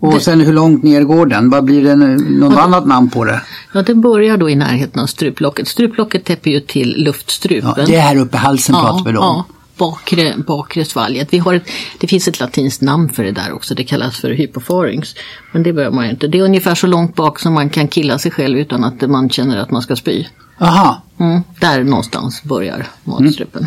Och 0.00 0.22
sen 0.22 0.40
hur 0.40 0.52
långt 0.52 0.82
ner 0.82 1.02
går 1.02 1.26
den? 1.26 1.50
Vad 1.50 1.64
blir 1.64 1.84
det 1.84 1.96
nu- 1.96 2.16
något 2.40 2.58
annat 2.58 2.86
namn 2.86 3.10
på 3.10 3.24
det? 3.24 3.40
Ja, 3.72 3.82
det 3.82 3.94
börjar 3.94 4.36
då 4.36 4.50
i 4.50 4.54
närheten 4.54 5.02
av 5.02 5.06
struplocket. 5.06 5.68
Struplocket 5.68 6.24
täpper 6.24 6.50
ju 6.50 6.60
till 6.60 7.04
luftstrupen. 7.04 7.72
Ja, 7.76 7.84
det 7.86 7.96
är 7.96 8.00
här 8.00 8.16
uppe 8.16 8.36
i 8.36 8.40
halsen 8.40 8.74
pratar 8.74 9.12
vi 9.12 9.18
om. 9.18 9.24
ja, 9.24 9.44
bakre, 9.76 10.34
bakre 10.46 10.84
svalget. 10.84 11.32
Vi 11.32 11.38
har 11.38 11.54
ett, 11.54 11.68
det 12.00 12.06
finns 12.06 12.28
ett 12.28 12.40
latinskt 12.40 12.82
namn 12.82 13.08
för 13.08 13.24
det 13.24 13.32
där 13.32 13.52
också, 13.52 13.74
det 13.74 13.84
kallas 13.84 14.20
för 14.20 14.30
hypofarynx. 14.30 15.14
Men 15.52 15.62
det 15.62 15.72
behöver 15.72 15.96
man 15.96 16.04
ju 16.04 16.10
inte. 16.10 16.28
Det 16.28 16.38
är 16.38 16.42
ungefär 16.42 16.74
så 16.74 16.86
långt 16.86 17.14
bak 17.14 17.38
som 17.40 17.52
man 17.54 17.70
kan 17.70 17.88
killa 17.88 18.18
sig 18.18 18.30
själv 18.30 18.58
utan 18.58 18.84
att 18.84 19.10
man 19.10 19.30
känner 19.30 19.56
att 19.56 19.70
man 19.70 19.82
ska 19.82 19.96
spy. 19.96 20.24
Aha, 20.58 21.00
Mm, 21.18 21.42
där 21.60 21.84
någonstans 21.84 22.42
börjar 22.42 22.86
matstrupen. 23.04 23.66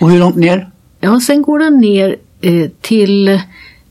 och 0.00 0.10
hur 0.10 0.18
långt 0.18 0.36
ner? 0.36 0.70
Ja, 1.00 1.20
sen 1.20 1.42
går 1.42 1.58
den 1.58 1.78
ner 1.78 2.16
eh, 2.40 2.70
till 2.80 3.40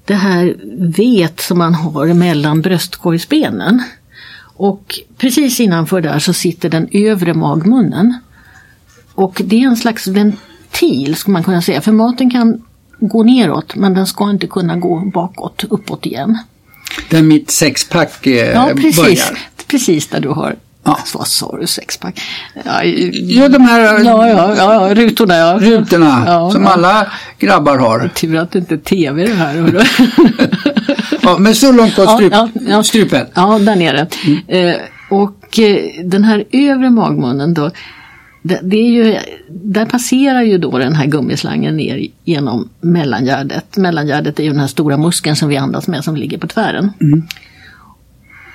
det 0.06 0.14
här 0.16 0.56
vet 0.98 1.42
som 1.42 1.58
man 1.58 1.74
har 1.76 2.14
mellan 2.14 2.62
bröstkorgsbenen. 2.62 3.84
Och 4.56 5.00
precis 5.18 5.60
innanför 5.60 6.02
där 6.02 6.20
så 6.20 6.34
sitter 6.34 6.70
den 6.70 6.88
övre 6.92 7.34
magmunnen. 7.34 8.20
Och 9.14 9.42
det 9.46 9.64
är 9.64 9.68
en 9.68 9.78
slags 9.78 10.08
ventil 10.08 10.40
skulle 11.16 11.34
man 11.34 11.44
kunna 11.44 11.62
säga, 11.62 11.82
för 11.82 11.92
maten 11.92 12.32
kan 12.32 12.62
gå 13.00 13.24
neråt 13.24 13.76
men 13.76 13.94
den 13.94 14.08
ska 14.08 14.30
inte 14.30 14.48
kunna 14.48 14.76
gå 14.76 15.00
bakåt, 15.00 15.64
uppåt 15.70 16.06
igen. 16.06 16.38
Där 17.10 17.22
mitt 17.22 17.52
sexpack 17.52 18.28
eh, 18.28 18.52
Ja, 18.52 18.70
precis. 18.76 18.96
börjar. 18.96 19.40
Precis 19.68 20.08
där 20.08 20.20
du 20.20 20.30
har 20.30 20.56
Ja. 20.86 21.00
Vad 21.14 21.28
sa 21.28 21.58
du, 21.60 21.68
sexpack? 21.68 22.22
Ja, 22.66 22.84
Ja, 23.14 23.50
de 23.50 23.62
här 23.62 23.80
ja, 23.80 24.28
ja, 24.28 24.56
ja, 24.56 24.88
ja 24.88 24.96
rutorna 24.96 25.36
ja. 25.36 25.58
rutorna 25.62 26.24
Ja, 26.28 26.52
som 26.52 26.64
ja. 26.64 26.70
alla 26.70 27.12
grabbar 27.40 27.78
har. 27.78 28.08
Tur 28.16 28.38
att 28.38 28.52
det 28.52 28.60
inte 28.60 28.74
är 28.74 28.78
tv 28.78 29.28
det 29.28 29.34
här. 29.34 29.88
Ja, 31.22 31.38
men 31.38 31.56
så 31.56 31.72
långt 31.72 31.98
var 31.98 32.16
strup, 32.16 32.34
ja, 32.34 32.50
ja. 32.68 32.84
strupen. 32.84 33.28
Ja, 33.34 33.60
där 33.60 33.76
nere. 33.76 34.08
Eh, 34.48 34.76
och 35.10 35.60
eh, 35.60 36.04
den 36.04 36.24
här 36.24 36.44
övre 36.52 36.90
magmunnen 36.90 37.54
då, 37.54 37.72
det, 38.44 38.60
det 38.64 38.78
är 38.78 38.90
ju, 38.90 39.18
där 39.50 39.86
passerar 39.86 40.42
ju 40.42 40.58
då 40.58 40.78
den 40.78 40.96
här 40.96 41.06
gummislangen 41.06 41.78
ner 41.78 42.08
genom 42.24 42.70
mellangärdet. 42.82 43.78
Mellangärdet 43.78 44.40
är 44.40 44.44
ju 44.44 44.50
den 44.50 44.60
här 44.60 44.68
stora 44.68 44.98
muskeln 44.98 45.36
som 45.36 45.50
vi 45.50 45.58
andas 45.58 45.88
med 45.88 46.04
som 46.04 46.16
ligger 46.16 46.38
på 46.38 46.48
tvären. 46.48 46.92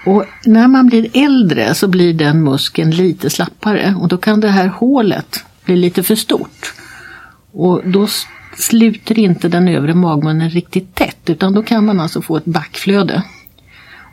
Och 0.07 0.25
när 0.45 0.69
man 0.69 0.87
blir 0.87 1.09
äldre 1.13 1.75
så 1.75 1.89
blir 1.89 2.15
den 2.15 2.45
muskeln 2.45 2.91
lite 2.91 3.31
slappare 3.31 3.95
och 4.01 4.09
då 4.09 4.19
kan 4.19 4.41
det 4.41 4.49
här 4.49 4.67
hålet 4.67 5.45
bli 5.65 5.77
lite 5.77 6.03
för 6.03 6.15
stort. 6.15 6.75
Och 7.53 7.83
då 7.85 8.07
sluter 8.57 9.19
inte 9.19 9.49
den 9.49 9.69
övre 9.69 9.95
magmunnen 9.95 10.51
riktigt 10.51 10.95
tätt 10.95 11.31
utan 11.31 11.55
då 11.55 11.63
kan 11.63 11.87
man 11.87 12.01
alltså 12.01 12.23
få 12.23 12.37
ett 12.37 12.45
backflöde. 12.45 13.23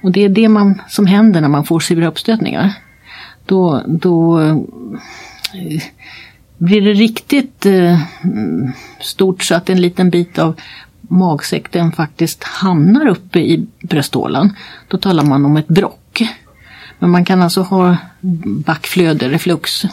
Och 0.04 0.12
det 0.12 0.24
är 0.24 0.30
det 0.30 0.50
man, 0.50 0.82
som 0.88 1.06
händer 1.06 1.42
när 1.42 1.48
man 1.48 1.66
får 1.66 1.80
sura 1.80 2.08
uppstötningar. 2.08 2.74
Då, 3.46 3.84
då 3.88 4.40
blir 6.58 6.82
det 6.82 6.94
riktigt 6.94 7.66
eh, 7.66 8.00
stort 9.02 9.44
så 9.44 9.56
att 9.56 9.70
en 9.70 9.82
liten 9.82 10.10
bit 10.10 10.40
av 10.40 10.56
magsäcken 11.02 11.92
faktiskt 11.92 12.44
hamnar 12.44 13.08
uppe 13.08 13.40
i 13.40 13.68
brösthålan. 13.82 14.54
Då 14.88 14.98
talar 14.98 15.24
man 15.24 15.46
om 15.46 15.58
ett 15.58 15.68
brock. 15.68 16.24
Men 17.00 17.10
man 17.10 17.26
kan 17.26 17.42
alltså 17.42 17.62
ha 17.62 17.98
backflöde, 18.66 19.30
reflux, 19.30 19.86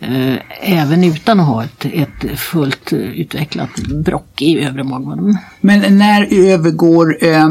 eh, 0.00 0.34
även 0.60 1.04
utan 1.04 1.40
att 1.40 1.46
ha 1.46 1.64
ett, 1.64 1.84
ett 1.84 2.38
fullt 2.38 2.92
eh, 2.92 2.98
utvecklat 2.98 3.78
brock 3.78 4.42
i 4.42 4.60
övre 4.60 4.84
magmunnen. 4.84 5.38
Men 5.60 5.98
när 5.98 6.32
övergår 6.32 7.18
eh, 7.24 7.48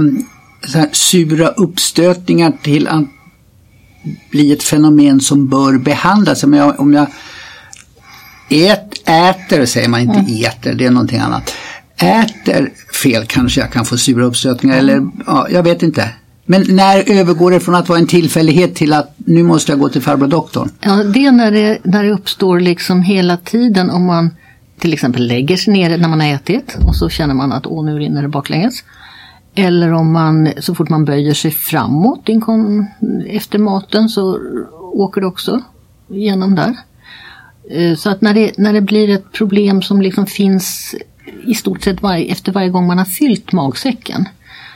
så 0.62 0.78
här, 0.78 0.90
sura 0.92 1.48
uppstötningar 1.48 2.54
till 2.62 2.88
att 2.88 3.06
bli 4.32 4.52
ett 4.52 4.64
fenomen 4.64 5.22
som 5.22 5.48
bör 5.48 5.78
behandlas? 5.78 6.44
Om 6.44 6.54
jag, 6.54 6.80
om 6.80 6.94
jag 6.94 7.08
ät, 8.50 9.10
äter, 9.10 9.66
säger 9.66 9.90
man 9.90 10.02
inte 10.02 10.34
äter, 10.34 10.74
det 10.74 10.86
är 10.86 10.92
någonting 10.92 11.20
annat. 11.20 11.54
Äter 11.98 12.70
fel 13.04 13.26
kanske 13.26 13.62
jag 13.62 13.72
kan 13.72 13.86
få 13.86 13.98
sura 13.98 14.26
uppstötningar 14.26 14.78
eller 14.78 15.08
ja, 15.26 15.48
jag 15.50 15.64
vet 15.64 15.84
inte. 15.84 16.10
Men 16.46 16.64
när 16.70 17.12
övergår 17.12 17.52
det 17.52 17.60
från 17.60 17.76
att 17.76 17.90
vara 17.90 18.00
en 18.00 18.08
tillfällighet 18.08 18.76
till 18.76 18.94
att 18.94 19.14
nu 19.18 19.44
måste 19.44 19.72
jag 19.72 19.80
gå 19.80 19.90
till 19.90 20.02
farbror 20.02 20.28
doktorn? 20.28 20.70
Ja, 20.80 21.04
det 21.04 21.26
är 21.26 21.32
när 21.32 21.52
det, 21.52 21.80
när 21.84 22.04
det 22.04 22.12
uppstår 22.12 22.60
liksom 22.60 23.02
hela 23.02 23.38
tiden 23.38 23.90
om 23.90 24.06
man 24.06 24.30
till 24.80 24.94
exempel 24.94 25.28
lägger 25.28 25.58
sig 25.58 25.74
ner 25.74 25.98
när 25.98 26.10
man 26.10 26.22
har 26.22 26.28
ätit 26.28 26.78
och 26.88 26.96
så 26.96 27.10
känner 27.10 27.34
man 27.34 27.52
att 27.52 27.68
åh 27.68 27.86
nu 27.86 28.00
rinner 28.00 28.22
det 28.22 28.28
baklänges. 28.28 28.84
Eller 29.56 29.94
om 29.94 30.12
man 30.12 30.50
så 30.60 30.76
fort 30.76 30.90
man 30.90 31.06
böjer 31.06 31.34
sig 31.34 31.52
framåt 31.52 32.30
inkom, 32.30 32.88
efter 33.28 33.60
maten 33.60 34.10
så 34.10 34.40
åker 34.94 35.22
det 35.22 35.28
också 35.28 35.62
igenom 36.10 36.56
där. 36.56 36.76
Eh, 37.72 37.96
Så 37.96 38.10
att 38.10 38.22
när 38.22 38.34
det, 38.34 38.58
när 38.58 38.74
det 38.74 38.82
blir 38.82 39.10
ett 39.10 39.32
problem 39.32 39.82
som 39.82 40.02
liksom 40.02 40.26
finns 40.28 40.96
i 41.48 41.54
stort 41.54 41.84
sett 41.84 42.02
varje, 42.02 42.32
efter 42.32 42.52
varje 42.52 42.70
gång 42.70 42.88
man 42.88 42.98
har 42.98 43.06
fyllt 43.06 43.52
magsäcken. 43.52 44.26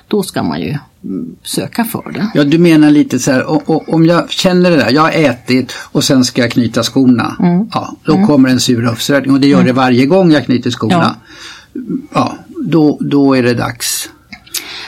Då 0.08 0.24
ska 0.24 0.44
man 0.44 0.62
ju 0.62 0.78
mm, 1.04 1.36
söka 1.44 1.84
för 1.86 2.12
det. 2.14 2.28
Ja, 2.34 2.44
du 2.44 2.58
menar 2.58 2.92
lite 2.92 3.20
så 3.20 3.32
här, 3.32 3.50
o- 3.50 3.64
o- 3.66 3.84
om 3.88 4.06
jag 4.06 4.32
känner 4.32 4.72
det 4.72 4.78
där, 4.78 4.92
jag 4.92 5.02
har 5.02 5.12
ätit 5.12 5.74
och 5.92 6.04
sen 6.04 6.24
ska 6.24 6.42
jag 6.42 6.52
knyta 6.52 6.84
skorna. 6.84 7.36
Ja, 7.74 7.96
då 8.04 8.26
kommer 8.26 8.50
en 8.50 8.60
sur 8.60 8.86
uppstötning 8.86 9.34
och 9.34 9.40
det 9.40 9.48
gör 9.48 9.64
det 9.64 9.74
varje 9.74 10.06
gång 10.06 10.32
jag 10.32 10.46
knyter 10.46 10.72
skorna. 10.72 11.16
Ja, 12.14 12.36
då, 12.66 12.98
då 13.02 13.34
är 13.38 13.44
det 13.44 13.54
dags. 13.54 14.10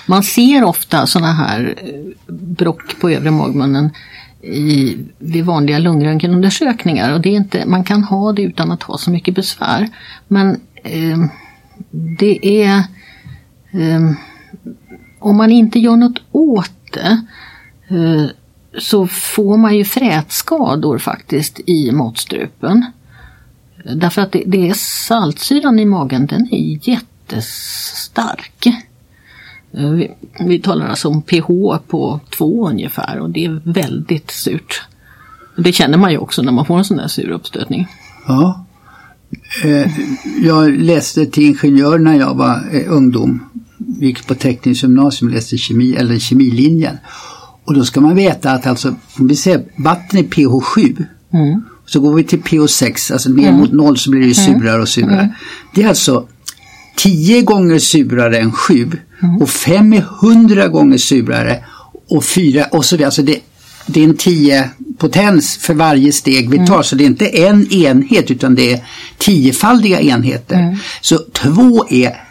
Man 0.06 0.24
ser 0.24 0.64
ofta 0.64 1.08
sådana 1.08 1.34
här 1.34 1.76
eh, 1.78 2.34
brock 2.34 3.00
på 3.02 3.10
övre 3.10 3.32
magmunnen 3.32 3.90
i, 4.44 4.98
vid 5.18 5.46
vanliga 5.46 5.80
lungröntgenundersökningar. 5.80 7.14
Och 7.14 7.22
det 7.22 7.30
är 7.30 7.34
inte, 7.34 7.66
man 7.66 7.84
kan 7.84 8.04
ha 8.04 8.34
det 8.34 8.42
utan 8.42 8.72
att 8.72 8.84
ha 8.84 8.98
så 8.98 9.12
mycket 9.12 9.36
besvär. 9.36 9.90
Men 10.28 10.62
eh, 10.84 11.20
det 12.18 12.64
är 12.64 12.78
eh, 13.72 14.12
om 15.20 15.38
man 15.38 15.52
inte 15.52 15.80
gör 15.80 15.96
något 15.96 16.22
åt 16.32 16.72
det 16.94 17.22
eh, 17.90 18.26
så 18.78 19.08
får 19.08 19.58
man 19.58 19.78
ju 19.78 19.86
frätskador 19.86 20.98
faktiskt 20.98 21.60
i 21.66 21.92
matstrupen. 21.92 22.86
Därför 23.96 24.22
att 24.22 24.32
det, 24.32 24.44
det 24.46 24.70
är 24.70 24.74
saltsyran 24.74 25.80
i 25.80 25.86
magen, 25.86 26.26
den 26.26 26.54
är 26.54 26.90
jättestark. 26.90 28.68
Eh, 29.78 29.90
Vi, 29.90 30.12
vi 30.40 30.60
talar 30.60 30.88
alltså 30.88 31.08
om 31.08 31.22
pH 31.22 31.48
på 31.88 32.20
2 32.38 32.70
ungefär 32.70 33.20
och 33.20 33.30
det 33.30 33.46
är 33.46 33.62
väldigt 33.64 34.32
surt. 34.32 34.82
Det 35.58 35.72
känner 35.72 35.98
man 35.98 36.12
ju 36.12 36.18
också 36.18 36.42
när 36.42 36.52
man 36.52 36.66
får 36.66 36.78
en 36.78 36.86
sån 36.86 36.98
där 36.98 37.08
sur 37.08 37.30
uppstötning. 37.30 37.88
Ja. 38.28 38.66
Eh, 39.64 39.92
jag 40.44 40.72
läste 40.72 41.26
till 41.26 41.44
ingenjör 41.44 42.00
när 42.00 42.20
jag 42.20 42.36
var 42.36 42.64
eh, 42.72 42.84
ungdom. 42.88 43.46
Gick 43.78 44.28
på 44.28 44.36
tekniskt 44.36 44.84
gymnasium 44.84 45.30
och 45.30 45.36
läste 45.36 45.58
kemi, 45.58 45.96
eller 45.96 46.20
kemilinjen. 46.20 46.98
Och 47.66 47.74
då 47.74 47.84
ska 47.84 48.02
man 48.02 48.16
veta 48.16 48.52
att 48.52 48.68
alltså, 48.68 48.96
om 49.20 49.28
vi 49.28 49.36
säger 49.36 49.64
vatten 49.78 50.20
är 50.20 50.24
pH 50.24 50.64
7. 50.66 50.96
Mm. 51.34 51.62
Så 51.86 52.00
går 52.00 52.16
vi 52.16 52.24
till 52.24 52.42
pH 52.42 52.68
6, 52.68 53.12
alltså 53.12 53.30
ner 53.30 53.52
mot 53.52 53.72
noll 53.72 53.98
så 53.98 54.12
blir 54.12 54.22
det 54.22 54.28
ju 54.28 54.34
surare 54.34 54.82
och 54.82 54.90
surare. 54.90 55.36
Det 55.76 55.84
är 55.84 55.90
alltså 55.90 56.28
10 56.98 57.42
gånger 57.42 57.80
surare 57.80 58.40
än 58.40 58.52
7 58.52 58.92
och 59.42 59.50
5 59.50 59.94
är 59.94 60.06
100 60.24 60.68
gånger 60.68 60.98
surare 60.98 61.64
och 62.10 62.26
4 62.26 62.66
och 62.72 62.86
så 62.86 62.96
vidare. 62.96 63.08
Alltså 63.08 63.22
det, 63.22 63.40
det 63.86 64.00
är 64.00 64.04
en 64.04 64.18
10 64.18 64.70
potens 64.98 65.58
för 65.58 65.74
varje 65.74 66.12
steg 66.12 66.50
vi 66.50 66.66
tar 66.68 66.84
så 66.84 66.96
det 66.96 67.04
är 67.04 67.08
inte 67.08 67.28
en 67.28 67.74
enhet 67.74 68.32
utan 68.32 68.56
det 68.56 68.74
är 68.74 68.84
tiofaldiga 69.18 70.02
enheter. 70.02 70.78
Så 71.02 71.18
2 71.18 71.86
är, 71.90 72.24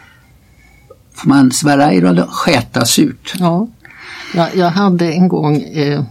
får 1.15 1.29
man 1.29 1.51
svära 1.51 1.93
i 1.93 1.99
det, 1.99 2.27
skäta 2.29 2.85
surt. 2.85 3.33
Ja, 3.39 3.67
jag, 4.33 4.55
jag 4.55 4.69
hade 4.69 5.11
en 5.11 5.27
gång, 5.27 5.61
eh, 5.61 6.03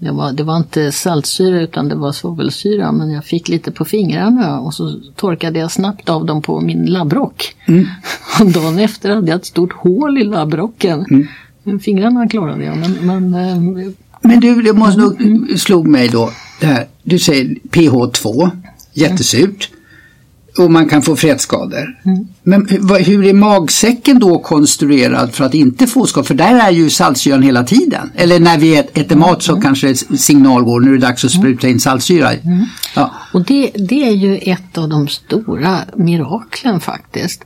det, 0.00 0.10
var, 0.10 0.32
det 0.32 0.42
var 0.42 0.56
inte 0.56 0.92
saltsyra 0.92 1.60
utan 1.60 1.88
det 1.88 1.94
var 1.94 2.12
svavelsyra 2.12 2.92
men 2.92 3.10
jag 3.10 3.24
fick 3.24 3.48
lite 3.48 3.70
på 3.70 3.84
fingrarna 3.84 4.60
och 4.60 4.74
så 4.74 5.00
torkade 5.16 5.58
jag 5.58 5.70
snabbt 5.70 6.08
av 6.08 6.26
dem 6.26 6.42
på 6.42 6.60
min 6.60 6.86
labbrock. 6.86 7.56
Och 8.40 8.50
dagen 8.50 8.78
efter 8.78 9.10
hade 9.14 9.30
jag 9.30 9.38
ett 9.38 9.46
stort 9.46 9.72
hål 9.72 10.18
i 10.18 10.24
labbrocken. 10.24 11.28
Men 11.62 11.80
Fingrarna 11.80 12.28
klarade 12.28 12.64
jag 12.64 12.76
men, 12.76 12.92
men 12.92 13.34
eh, 13.34 13.90
Men 14.20 14.40
du, 14.40 14.62
det 14.62 14.72
måste 14.72 15.00
nog 15.00 15.48
slog 15.56 15.88
mig 15.88 16.08
då. 16.08 16.30
Det 16.60 16.66
här, 16.66 16.86
du 17.02 17.18
säger 17.18 17.44
pH2, 17.70 18.50
jättesurt. 18.92 19.70
Och 20.58 20.70
man 20.70 20.88
kan 20.88 21.02
få 21.02 21.16
frätskador. 21.16 21.98
Men 22.42 22.68
hur, 23.04 23.24
är 23.24 23.32
magsäcken 23.32 24.18
då 24.18 24.38
konstruerad 24.38 25.34
för 25.34 25.44
att 25.44 25.54
inte 25.54 25.86
få 25.86 26.06
skador? 26.06 26.26
För 26.26 26.34
där 26.34 26.54
är 26.54 26.70
ju 26.70 26.90
saltsyran 26.90 27.42
hela 27.42 27.64
tiden. 27.64 28.10
Eller 28.14 28.40
när 28.40 28.58
vi 28.58 28.76
ät- 28.76 28.98
äter 28.98 29.16
mat 29.16 29.42
så 29.42 29.60
kanske 29.60 29.90
ett 29.90 30.20
signal 30.20 30.62
går, 30.64 30.80
nu 30.80 30.88
är 30.90 30.94
det 30.94 31.06
dags 31.06 31.24
att 31.24 31.30
spruta 31.30 31.68
in 31.68 31.80
saltsyra. 31.80 32.30
Ja. 32.94 33.14
Och 33.32 33.44
det, 33.44 33.70
det 33.88 34.08
är 34.08 34.12
ju 34.12 34.36
ett 34.38 34.78
av 34.78 34.88
de 34.88 35.08
stora 35.08 35.78
miraklen 35.96 36.80
faktiskt. 36.80 37.44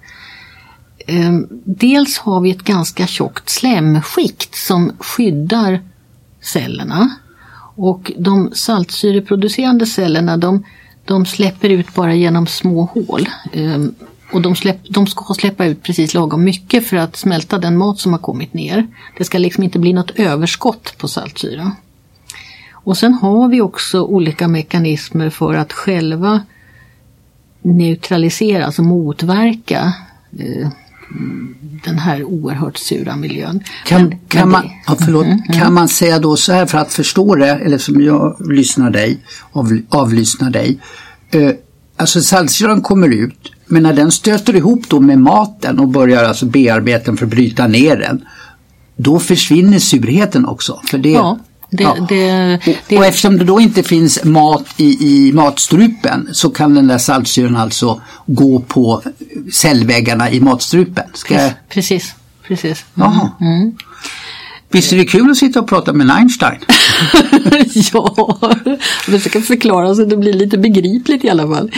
Ehm, 1.07 1.47
Dels 1.65 2.19
har 2.19 2.41
vi 2.41 2.51
ett 2.51 2.63
ganska 2.65 3.07
tjockt 3.07 3.51
slemskikt 3.51 4.55
som 4.55 4.93
skyddar 4.99 5.81
cellerna. 6.43 7.11
Och 7.77 8.13
de 8.19 8.51
saltsyreproducerande 8.55 9.87
cellerna 9.87 10.37
de, 10.37 10.65
de 11.05 11.27
släpper 11.27 11.69
ut 11.69 11.95
bara 11.95 12.15
genom 12.15 12.47
små 12.47 12.83
hål. 12.83 13.29
Ehm, 13.53 13.95
och 14.33 14.43
de, 14.43 14.57
släpp, 14.57 14.79
de 14.89 15.07
ska 15.07 15.35
släppa 15.35 15.65
ut 15.65 15.83
precis 15.83 16.15
lagom 16.15 16.45
mycket 16.45 16.87
för 16.87 16.97
att 16.97 17.17
smälta 17.17 17.59
den 17.59 17.77
mat 17.77 17.99
som 17.99 18.13
har 18.13 18.19
kommit 18.19 18.55
ner. 18.55 18.87
Det 19.19 19.25
ska 19.25 19.39
liksom 19.39 19.65
inte 19.65 19.79
bli 19.79 19.93
något 19.93 20.11
överskott 20.11 20.99
på 20.99 21.09
saltsyra. 21.09 21.73
Och 22.73 22.97
sen 22.97 23.15
har 23.15 23.49
vi 23.49 23.61
också 23.61 24.03
olika 24.03 24.49
mekanismer 24.49 25.31
för 25.31 25.55
att 25.55 25.73
själva 25.73 26.43
neutralisera, 27.63 28.67
alltså 28.67 28.83
motverka 28.83 29.93
eh, 30.39 30.69
den 31.85 31.99
här 31.99 32.25
oerhört 32.25 32.77
sura 32.77 33.17
miljön. 33.17 33.61
Kan, 33.87 34.03
Men- 34.03 34.19
kan, 34.29 34.41
men 34.41 34.49
man, 34.51 34.71
ja, 34.87 34.97
förlåt, 35.05 35.27
kan 35.55 35.75
man 35.75 35.89
säga 35.89 36.19
då 36.19 36.37
så 36.37 36.53
här 36.53 36.67
för 36.67 36.79
att 36.79 36.93
förstå 36.93 37.35
det, 37.35 37.51
eller 37.51 37.79
som 37.79 38.03
jag 38.03 38.37
lyssnar 38.51 38.91
dig, 38.91 39.19
av, 39.53 39.81
avlyssnar 39.89 40.51
dig. 40.51 40.79
Eh, 41.31 41.51
alltså 41.97 42.21
saltsyran 42.23 42.83
kommer 42.83 43.09
ut 43.09 43.51
Men 43.67 43.83
när 43.83 43.93
den 43.93 44.11
stöter 44.11 44.57
ihop 44.57 44.89
då 44.89 45.01
med 45.01 45.19
maten 45.19 45.79
och 45.79 45.89
börjar 45.89 46.25
alltså 46.25 46.47
bearbeta 46.47 47.05
den 47.05 47.17
för 47.17 47.25
att 47.27 47.31
bryta 47.31 47.67
ner 47.67 47.97
den, 47.97 48.25
då 48.97 49.19
försvinner 49.19 49.79
surheten 49.79 50.47
också. 50.47 50.81
För 50.91 50.99
det, 50.99 51.11
Ja, 51.11 51.39
det, 51.77 51.83
Ja. 51.83 52.07
det, 52.09 52.59
det, 52.89 52.99
och 52.99 53.05
eftersom 53.05 53.39
det 53.39 53.45
då 53.45 53.61
inte 53.61 53.83
finns 53.83 54.25
mat 54.25 54.67
i, 54.77 55.09
i 55.09 55.33
matstrupen 55.33 56.29
så 56.33 56.51
kan 56.51 56.75
den 56.75 56.87
där 56.87 56.99
saltsyran 56.99 57.57
alltså 57.57 58.01
gå 58.27 58.61
på 58.61 59.03
cellväggarna 59.53 60.31
i 60.31 60.41
matstrupen. 60.41 61.05
Ska 61.15 61.35
jag... 61.35 61.53
precis, 61.69 62.15
precis. 62.43 62.85
Jaha. 62.95 63.31
Mm. 63.41 63.73
Visst 64.75 64.93
är 64.93 64.97
det 64.97 65.05
kul 65.05 65.31
att 65.31 65.37
sitta 65.37 65.61
och 65.61 65.69
prata 65.69 65.93
med 65.93 66.11
Einstein? 66.11 66.59
ja, 67.93 68.39
jag 69.07 69.23
försöker 69.23 69.41
förklara 69.41 69.95
så 69.95 70.05
det 70.05 70.17
blir 70.17 70.33
lite 70.33 70.59
begripligt 70.59 71.25
i 71.25 71.31
alla 71.31 71.43
fall. 71.43 71.71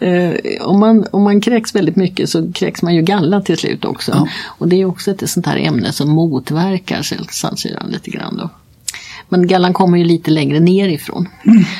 Eh, 0.00 0.32
om, 0.60 0.80
man, 0.80 1.06
om 1.10 1.22
man 1.22 1.40
kräks 1.40 1.74
väldigt 1.74 1.96
mycket 1.96 2.30
så 2.30 2.52
kräks 2.52 2.82
man 2.82 2.94
ju 2.94 3.02
galla 3.02 3.40
till 3.40 3.58
slut 3.58 3.84
också. 3.84 4.12
Ja. 4.14 4.28
Och 4.46 4.68
det 4.68 4.80
är 4.80 4.84
också 4.84 5.10
ett 5.10 5.30
sånt 5.30 5.46
här 5.46 5.56
ämne 5.56 5.92
som 5.92 6.10
motverkar 6.10 7.02
saltsyran 7.30 7.90
lite 7.90 8.10
grann. 8.10 8.36
Då. 8.36 8.50
Men 9.34 9.46
gallan 9.46 9.72
kommer 9.72 9.98
ju 9.98 10.04
lite 10.04 10.30
längre 10.30 10.60
nerifrån. 10.60 11.28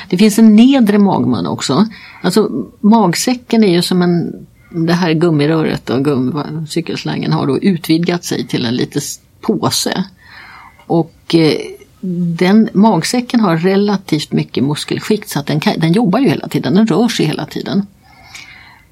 Det 0.09 0.17
finns 0.17 0.39
en 0.39 0.55
nedre 0.55 0.97
magmun 0.97 1.47
också. 1.47 1.87
Alltså 2.21 2.49
magsäcken 2.81 3.63
är 3.63 3.73
ju 3.73 3.81
som 3.81 4.01
en 4.01 4.45
det 4.69 4.93
här 4.93 5.13
gummiröret 5.13 5.89
och 5.89 6.05
gum, 6.05 6.67
cykelslangen 6.69 7.31
har 7.31 7.47
då 7.47 7.59
utvidgat 7.59 8.23
sig 8.23 8.47
till 8.47 8.65
en 8.65 8.75
liten 8.75 9.01
påse. 9.41 10.03
Och 10.87 11.35
eh, 11.35 11.57
den 12.37 12.69
magsäcken 12.73 13.39
har 13.39 13.57
relativt 13.57 14.31
mycket 14.31 14.63
muskelskikt 14.63 15.29
så 15.29 15.39
att 15.39 15.45
den, 15.45 15.59
kan, 15.59 15.79
den 15.79 15.93
jobbar 15.93 16.19
ju 16.19 16.29
hela 16.29 16.47
tiden, 16.47 16.75
den 16.75 16.87
rör 16.87 17.07
sig 17.07 17.25
hela 17.25 17.45
tiden. 17.45 17.87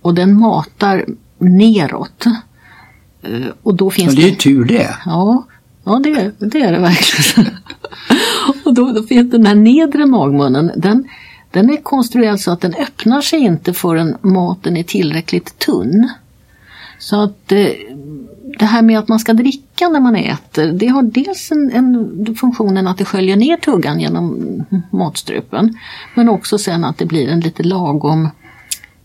Och 0.02 0.14
den 0.14 0.40
matar 0.40 1.06
neråt. 1.38 2.26
Eh, 3.22 3.48
och 3.64 3.76
då 3.76 3.90
finns 3.90 4.14
Ja, 4.14 4.22
det 4.22 4.28
är 4.28 4.30
ju 4.30 4.36
tur 4.36 4.66
det. 4.66 4.96
Ja, 5.06 5.48
ja 5.84 6.02
det, 6.04 6.32
det 6.40 6.62
är 6.62 6.72
det 6.72 6.80
verkligen. 6.80 7.52
och 8.74 8.78
då, 8.78 8.92
då 8.92 9.08
finns 9.08 9.32
den 9.32 9.46
här 9.46 9.56
nedre 9.56 10.06
magmunnen, 10.06 10.72
den, 10.76 11.08
den 11.52 11.70
är 11.70 11.78
konstruerad 11.78 12.40
så 12.40 12.52
att 12.52 12.62
den 12.62 12.74
öppnar 12.74 13.22
sig 13.22 13.40
inte 13.40 13.74
förrän 13.74 14.18
maten 14.22 14.78
är 14.78 14.84
tillräckligt 14.84 15.60
tunn. 15.60 16.10
Så 17.00 17.24
att 17.24 17.52
eh, 17.52 17.68
det 18.60 18.66
här 18.66 18.82
med 18.82 19.00
att 19.00 19.08
man 19.08 19.20
ska 19.20 19.34
dricka 19.34 19.90
när 19.90 20.00
man 20.00 20.16
äter, 20.16 20.72
det 20.72 20.88
har 20.88 21.04
dels 21.04 21.52
en, 21.52 21.72
en 21.72 22.36
funktionen 22.36 22.88
att 22.88 22.98
det 22.98 23.06
sköljer 23.06 23.36
ner 23.36 23.58
tuggan 23.58 24.00
genom 24.00 24.64
matstrupen. 24.92 25.78
Men 26.16 26.30
också 26.30 26.58
sen 26.58 26.86
att 26.86 26.98
det 26.98 27.06
blir 27.06 27.28
en 27.28 27.40
lite 27.40 27.64
lagom 27.64 28.30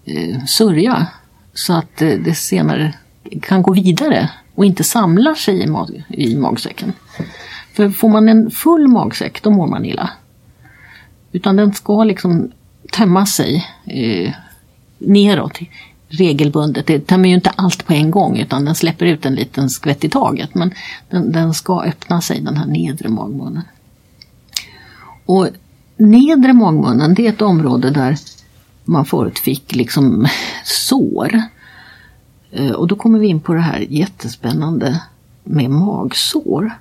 eh, 0.05 0.45
sörja. 0.45 1.07
Så 1.55 1.73
att 1.73 2.03
eh, 2.03 2.09
det 2.25 2.35
senare 2.35 2.95
kan 3.43 3.63
gå 3.63 3.73
vidare 3.73 4.31
och 4.55 4.65
inte 4.65 4.85
samlar 4.85 5.35
sig 5.35 5.63
i, 5.63 5.67
mag, 5.67 6.03
i 6.09 6.37
magsäcken. 6.37 6.93
För 7.79 7.91
får 7.91 8.09
man 8.09 8.29
en 8.29 8.51
full 8.51 8.89
magsäck 8.89 9.43
då 9.43 9.51
mår 9.51 9.67
man 9.67 9.85
illa. 9.85 10.11
Utan 11.33 11.57
den 11.57 11.73
ska 11.73 12.05
liksom 12.05 12.51
tömma 12.93 13.27
sig 13.27 13.67
eh, 13.85 14.33
neråt 14.99 15.59
regelbundet. 16.09 16.87
Det 16.87 17.01
tömmer 17.01 17.29
ju 17.29 17.35
inte 17.35 17.51
allt 17.51 17.87
på 17.87 17.93
en 17.93 18.11
gång 18.11 18.39
utan 18.39 18.65
den 18.65 18.75
släpper 18.75 19.07
ut 19.07 19.27
en 19.27 19.35
liten 19.35 19.71
skvätt 19.71 20.05
i 20.05 20.09
taget. 20.09 20.55
Men 20.55 20.75
den, 21.11 21.33
den 21.33 21.55
ska 21.55 21.83
öppna 21.83 22.21
sig, 22.21 22.41
den 22.41 22.57
här 22.57 22.67
nedre 22.67 23.09
magmunnen. 23.09 23.63
Och 25.27 25.49
nedre 25.97 26.53
magmunnen 26.53 27.15
det 27.15 27.27
är 27.27 27.33
ett 27.33 27.43
område 27.43 27.91
där 27.91 28.17
man 28.85 29.05
förut 29.05 29.39
fick 29.39 29.75
liksom 29.75 30.27
sår. 30.65 31.43
Eh, 32.51 32.71
och 32.71 32.87
då 32.87 32.97
kommer 32.97 33.19
vi 33.19 33.27
in 33.27 33.41
på 33.41 33.55
det 33.55 33.61
här 33.61 33.87
jättespännande 33.91 35.03
med 35.45 35.71
magsår. 35.71 36.73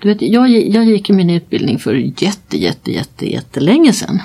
Du 0.00 0.08
vet, 0.08 0.22
jag, 0.22 0.50
jag 0.50 0.84
gick 0.84 1.10
i 1.10 1.12
min 1.12 1.30
utbildning 1.30 1.78
för 1.78 1.94
jätte, 1.94 2.58
jätte, 2.58 2.92
jätte, 2.92 3.32
jättelänge 3.32 3.92
sedan. 3.92 4.22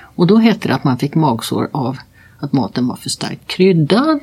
Och 0.00 0.26
då 0.26 0.36
hette 0.36 0.68
det 0.68 0.74
att 0.74 0.84
man 0.84 0.98
fick 0.98 1.14
magsår 1.14 1.68
av 1.72 1.96
att 2.38 2.52
maten 2.52 2.86
var 2.86 2.96
för 2.96 3.10
starkt 3.10 3.46
kryddad. 3.46 4.20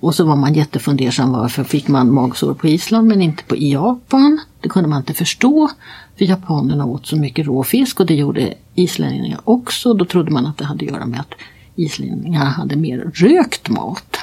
Och 0.00 0.14
så 0.14 0.24
var 0.24 0.36
man 0.36 0.54
jättefundersam 0.54 1.32
varför 1.32 1.64
fick 1.64 1.88
man 1.88 2.14
magsår 2.14 2.54
på 2.54 2.68
Island 2.68 3.08
men 3.08 3.22
inte 3.22 3.44
på 3.44 3.56
Japan. 3.56 4.40
Det 4.60 4.68
kunde 4.68 4.88
man 4.88 4.98
inte 4.98 5.14
förstå. 5.14 5.70
För 6.18 6.24
japanerna 6.24 6.84
åt 6.84 7.06
så 7.06 7.16
mycket 7.16 7.46
råfisk 7.46 8.00
och 8.00 8.06
det 8.06 8.14
gjorde 8.14 8.54
islänningar 8.74 9.40
också. 9.44 9.94
Då 9.94 10.04
trodde 10.04 10.30
man 10.30 10.46
att 10.46 10.58
det 10.58 10.64
hade 10.64 10.84
att 10.84 10.90
göra 10.90 11.06
med 11.06 11.20
att 11.20 11.34
islänningar 11.76 12.44
hade 12.44 12.76
mer 12.76 13.10
rökt 13.14 13.68
mat. 13.68 14.16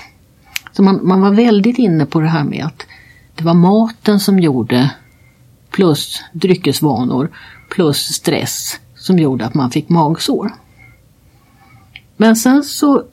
Så 0.71 0.83
man, 0.83 1.07
man 1.07 1.21
var 1.21 1.31
väldigt 1.31 1.77
inne 1.77 2.05
på 2.05 2.19
det 2.19 2.27
här 2.27 2.43
med 2.43 2.65
att 2.65 2.85
det 3.35 3.43
var 3.43 3.53
maten 3.53 4.19
som 4.19 4.39
gjorde 4.39 4.91
plus 5.75 6.21
dryckesvanor 6.33 7.31
plus 7.69 7.97
stress 7.97 8.79
som 8.95 9.19
gjorde 9.19 9.45
att 9.45 9.53
man 9.53 9.71
fick 9.71 9.89
magsår. 9.89 10.51
Men 12.17 12.35
sen 12.35 12.63
så 12.63 13.03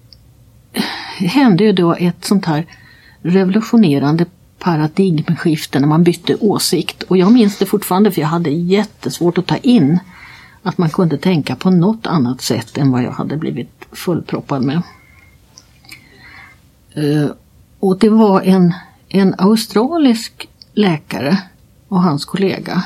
hände 1.17 1.65
ju 1.65 1.73
då 1.73 1.95
ett 1.95 2.25
sånt 2.25 2.45
här 2.45 2.67
revolutionerande 3.23 4.27
paradigmskifte 4.59 5.81
när 5.81 5.89
man 5.89 6.03
bytte 6.03 6.37
åsikt. 6.37 7.03
Och 7.03 7.17
jag 7.17 7.33
minns 7.33 7.59
det 7.59 7.67
fortfarande 7.67 8.11
för 8.11 8.21
jag 8.21 8.29
hade 8.29 8.51
jättesvårt 8.51 9.39
att 9.39 9.47
ta 9.47 9.57
in 9.57 9.99
att 10.63 10.79
man 10.79 10.91
kunde 10.91 11.19
tänka 11.19 11.57
på 11.57 11.71
något 11.71 12.07
annat 12.07 12.41
sätt 12.41 12.79
än 12.79 12.91
vad 12.91 13.03
jag 13.03 13.13
hade 13.13 13.37
blivit 13.37 13.87
fullproppad 13.93 14.63
med. 14.63 14.83
Eh, 16.95 17.31
och 17.81 17.99
det 17.99 18.09
var 18.09 18.41
en, 18.41 18.75
en 19.09 19.35
australisk 19.39 20.49
läkare 20.75 21.39
och 21.93 22.03
hans 22.03 22.25
kollega 22.25 22.83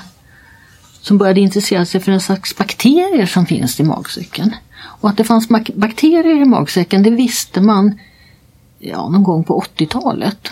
som 1.00 1.18
började 1.18 1.40
intressera 1.40 1.86
sig 1.86 2.00
för 2.00 2.12
en 2.12 2.20
slags 2.20 2.56
bakterier 2.56 3.26
som 3.26 3.46
finns 3.46 3.80
i 3.80 3.82
magsäcken. 3.82 4.54
Och 4.76 5.08
att 5.08 5.16
det 5.16 5.24
fanns 5.24 5.48
bakterier 5.74 6.42
i 6.42 6.44
magsäcken 6.44 7.02
det 7.02 7.10
visste 7.10 7.60
man 7.60 7.98
ja, 8.78 9.08
någon 9.08 9.22
gång 9.22 9.44
på 9.44 9.60
80-talet. 9.60 10.48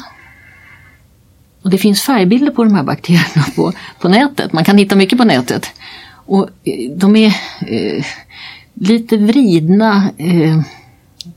Och 1.63 1.71
det 1.71 1.79
finns 1.79 2.03
färgbilder 2.03 2.51
på 2.51 2.65
de 2.65 2.75
här 2.75 2.83
bakterierna 2.83 3.47
på, 3.57 3.73
på 4.01 4.09
nätet. 4.09 4.53
Man 4.53 4.65
kan 4.65 4.79
hitta 4.79 4.97
mycket 4.97 5.19
på 5.19 5.25
nätet. 5.25 5.67
Och 6.07 6.49
eh, 6.65 6.91
de 6.97 7.17
är 7.17 7.37
eh, 7.67 8.05
lite 8.75 9.17
vridna. 9.17 10.11
Eh, 10.19 10.61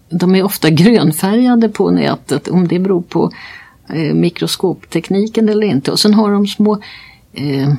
de 0.10 0.36
är 0.36 0.44
ofta 0.44 0.70
grönfärgade 0.70 1.70
på 1.70 1.92
nätet 1.92 2.48
om 2.48 2.68
det 2.68 2.80
beror 2.80 3.02
på 3.02 3.32
eh, 3.90 4.14
mikroskoptekniken 4.14 5.50
eller 5.50 5.68
inte. 5.68 5.92
Och 5.92 6.00
sen 6.00 6.14
har 6.14 6.32
de 6.32 6.48
små 6.48 6.82
eh, 7.34 7.74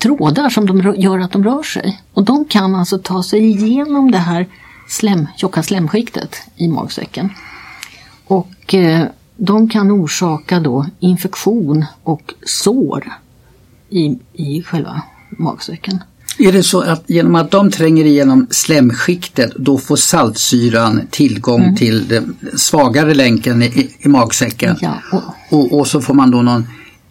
trådar 0.00 0.50
som 0.50 0.66
de 0.66 0.94
gör 0.96 1.18
att 1.18 1.32
de 1.32 1.44
rör 1.44 1.62
sig. 1.62 2.00
Och 2.12 2.24
de 2.24 2.44
kan 2.44 2.74
alltså 2.74 2.98
ta 2.98 3.22
sig 3.22 3.44
igenom 3.44 4.10
det 4.10 4.18
här 4.18 4.46
slem, 4.88 5.26
tjocka 5.36 5.62
slemskiktet 5.62 6.36
i 6.56 6.68
magsäcken. 6.68 7.30
Och 8.26 8.74
eh, 8.74 9.06
de 9.36 9.68
kan 9.68 9.90
orsaka 9.90 10.60
då 10.60 10.86
infektion 11.00 11.84
och 12.02 12.34
sår 12.46 13.12
i, 13.88 14.18
i 14.32 14.62
själva 14.62 15.02
magsäcken. 15.30 16.02
Är 16.38 16.52
det 16.52 16.62
så 16.62 16.80
att 16.80 17.04
genom 17.06 17.34
att 17.34 17.50
de 17.50 17.70
tränger 17.70 18.04
igenom 18.04 18.46
slemskiktet 18.50 19.52
då 19.56 19.78
får 19.78 19.96
saltsyran 19.96 21.00
tillgång 21.10 21.62
Mm. 21.62 21.76
till 21.76 22.08
den 22.08 22.36
svagare 22.56 23.14
länken 23.14 23.62
i, 23.62 23.90
i, 24.00 24.08
magsäcken? 24.08 24.76
Ja, 24.80 24.94
och, 25.12 25.22
Och, 25.58 25.78
och 25.78 25.86
så 25.86 26.00
får 26.00 26.14
man 26.14 26.30
då 26.30 26.42
någon 26.42 26.66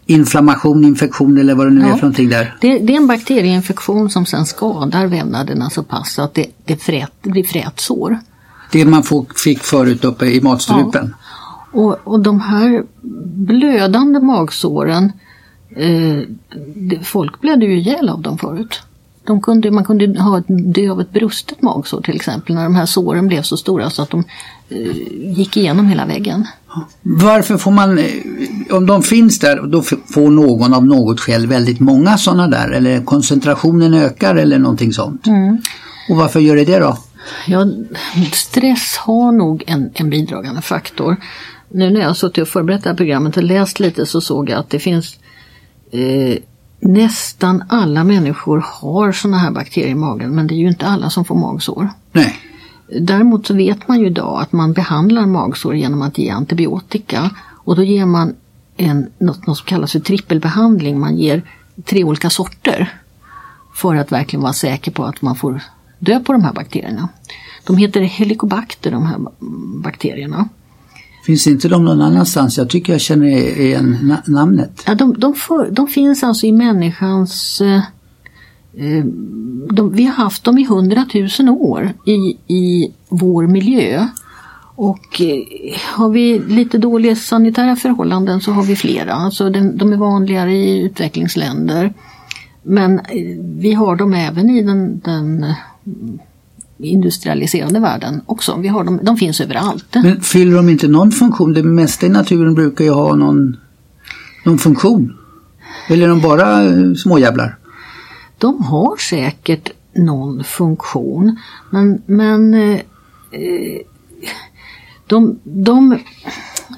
inflammation, 0.05 0.83
infektion 0.85 1.37
eller 1.37 1.55
vad 1.55 1.67
det 1.67 1.73
nu 1.73 1.81
är 1.81 1.87
Ja. 1.87 1.95
för 1.95 2.01
någonting 2.01 2.29
där? 2.29 2.55
det, 2.61 2.79
det 2.79 2.93
är 2.93 2.97
en 2.97 3.07
bakterieinfektion 3.07 4.09
som 4.09 4.25
sen 4.25 4.45
skadar 4.45 5.07
vävnaderna 5.07 5.69
så 5.69 5.83
pass 5.83 6.19
att 6.19 6.33
det, 6.33 6.45
det, 6.65 6.77
frät, 6.77 7.11
det 7.21 7.29
blir 7.29 7.43
frätsår. 7.43 8.19
Det 8.71 8.85
man 8.85 9.03
får, 9.03 9.25
fick 9.43 9.63
förut 9.63 10.05
uppe 10.05 10.25
i 10.25 10.41
matstrupen? 10.41 11.13
Och, 11.71 11.97
och 12.03 12.19
de 12.19 12.39
här 12.41 12.83
blödande 13.35 14.19
magsåren, 14.19 15.11
eh, 15.75 16.19
folk 17.03 17.41
blödde 17.41 17.65
ju 17.65 17.79
ihjäl 17.79 18.09
av 18.09 18.21
dem 18.21 18.37
förut. 18.37 18.81
De 19.27 19.41
kunde, 19.41 19.71
man 19.71 19.83
kunde 19.83 20.21
ha 20.21 20.39
ett, 20.39 20.45
dö 20.47 20.91
av 20.91 21.01
ett 21.01 21.11
brustet 21.11 21.61
magsår 21.61 22.01
till 22.01 22.15
exempel 22.15 22.55
när 22.55 22.63
de 22.63 22.75
här 22.75 22.85
såren 22.85 23.27
blev 23.27 23.41
så 23.41 23.57
stora 23.57 23.89
så 23.89 24.01
att 24.01 24.09
de 24.09 24.23
eh, 24.69 24.97
gick 25.37 25.57
igenom 25.57 25.87
hela 25.87 26.05
väggen. 26.05 26.47
Varför 27.01 27.57
får 27.57 27.71
man, 27.71 27.97
eh, 27.97 28.05
om 28.71 28.85
de 28.85 29.03
finns 29.03 29.39
där, 29.39 29.61
då 29.67 29.81
får 29.81 30.29
någon 30.29 30.73
av 30.73 30.85
något 30.85 31.19
skäl 31.19 31.47
väldigt 31.47 31.79
många 31.79 32.17
sådana 32.17 32.47
där 32.47 32.71
eller 32.71 33.05
koncentrationen 33.05 33.93
ökar 33.93 34.35
eller 34.35 34.59
någonting 34.59 34.93
sånt? 34.93 35.27
Mm. 35.27 35.57
Och 36.09 36.15
varför 36.15 36.39
gör 36.39 36.55
det 36.55 36.65
det 36.65 36.79
då? 36.79 36.97
Ja, 37.47 37.67
stress 38.33 38.97
har 38.97 39.31
nog 39.31 39.63
en, 39.67 39.91
en 39.93 40.09
bidragande 40.09 40.61
faktor. 40.61 41.15
Nu 41.69 41.89
när 41.89 41.99
jag 41.99 42.07
har 42.07 42.13
suttit 42.13 42.41
och 42.41 42.47
förberett 42.47 42.83
det 42.83 42.89
här 42.89 42.97
programmet 42.97 43.37
och 43.37 43.43
läst 43.43 43.79
lite 43.79 44.05
så 44.05 44.21
såg 44.21 44.49
jag 44.49 44.59
att 44.59 44.69
det 44.69 44.79
finns 44.79 45.19
eh, 45.91 46.37
nästan 46.79 47.63
alla 47.69 48.03
människor 48.03 48.65
har 48.65 49.11
sådana 49.11 49.37
här 49.37 49.51
bakterier 49.51 49.89
i 49.89 49.95
magen 49.95 50.35
men 50.35 50.47
det 50.47 50.53
är 50.53 50.57
ju 50.57 50.67
inte 50.67 50.87
alla 50.87 51.09
som 51.09 51.25
får 51.25 51.35
magsår. 51.35 51.89
Nej. 52.11 52.35
Däremot 52.99 53.47
så 53.47 53.53
vet 53.53 53.87
man 53.87 53.99
ju 53.99 54.07
idag 54.07 54.41
att 54.41 54.51
man 54.51 54.73
behandlar 54.73 55.25
magsår 55.25 55.75
genom 55.75 56.01
att 56.01 56.17
ge 56.17 56.29
antibiotika 56.29 57.29
och 57.63 57.75
då 57.75 57.83
ger 57.83 58.05
man 58.05 58.35
en, 58.77 59.09
något, 59.17 59.47
något 59.47 59.57
som 59.57 59.65
kallas 59.65 59.91
för 59.91 59.99
trippelbehandling. 59.99 60.99
Man 60.99 61.17
ger 61.17 61.43
tre 61.85 62.03
olika 62.03 62.29
sorter 62.29 63.01
för 63.75 63.95
att 63.95 64.11
verkligen 64.11 64.43
vara 64.43 64.53
säker 64.53 64.91
på 64.91 65.03
att 65.05 65.21
man 65.21 65.35
får 65.35 65.61
dö 65.99 66.19
på 66.19 66.33
de 66.33 66.43
här 66.43 66.53
bakterierna. 66.53 67.09
De 67.63 67.77
heter 67.77 68.01
helicobacter 68.01 68.91
de 68.91 69.05
här 69.05 69.17
bakterierna. 69.83 70.49
Finns 71.27 71.47
inte 71.47 71.67
de 71.67 71.85
någon 71.85 72.01
annanstans? 72.01 72.57
Jag 72.57 72.69
tycker 72.69 72.93
jag 72.93 73.01
känner 73.01 73.27
igen 73.59 74.17
namnet. 74.25 74.83
Ja, 74.85 74.95
de, 74.95 75.19
de, 75.19 75.33
för, 75.33 75.71
de 75.71 75.87
finns 75.87 76.23
alltså 76.23 76.45
i 76.45 76.51
människans 76.51 77.61
eh, 77.61 77.77
eh, 78.77 79.05
de, 79.71 79.91
vi 79.93 80.05
har 80.05 80.13
haft 80.13 80.43
dem 80.43 80.57
i 80.57 80.65
hundratusen 80.65 81.49
år 81.49 81.93
i, 82.05 82.37
i 82.55 82.93
vår 83.09 83.47
miljö. 83.47 84.07
Och 84.75 85.21
eh, 85.21 85.77
har 85.95 86.09
vi 86.09 86.39
lite 86.39 86.77
dåliga 86.77 87.15
sanitära 87.15 87.75
förhållanden 87.75 88.41
så 88.41 88.51
har 88.51 88.63
vi 88.63 88.75
flera. 88.75 89.13
Alltså 89.13 89.49
de, 89.49 89.77
de 89.77 89.93
är 89.93 89.97
vanligare 89.97 90.53
i 90.53 90.79
utvecklingsländer. 90.79 91.93
Men 92.63 92.99
eh, 92.99 93.37
vi 93.39 93.73
har 93.73 93.95
dem 93.95 94.13
även 94.13 94.49
i 94.49 94.63
den, 94.63 94.99
den 94.99 95.45
industrialiserade 96.79 97.79
världen 97.79 98.21
också. 98.25 98.55
Vi 98.55 98.67
har 98.67 98.83
dem, 98.83 98.99
de 99.03 99.17
finns 99.17 99.41
överallt. 99.41 99.85
Men 99.93 100.21
fyller 100.21 100.55
de 100.55 100.69
inte 100.69 100.87
någon 100.87 101.11
funktion? 101.11 101.53
Det 101.53 101.63
mesta 101.63 102.05
i 102.05 102.09
naturen 102.09 102.53
brukar 102.53 102.85
ju 102.85 102.91
ha 102.91 103.15
någon, 103.15 103.57
någon 104.45 104.57
funktion. 104.57 105.17
Eller 105.89 106.03
är 106.03 106.09
de 106.09 106.21
bara 106.21 106.61
småjävlar? 106.95 107.57
De 108.37 108.63
har 108.63 108.97
säkert 108.97 109.69
någon 109.93 110.43
funktion 110.43 111.39
men, 111.69 112.01
men 112.05 112.53
eh, 112.53 112.79
de, 115.07 115.39
de, 115.43 115.99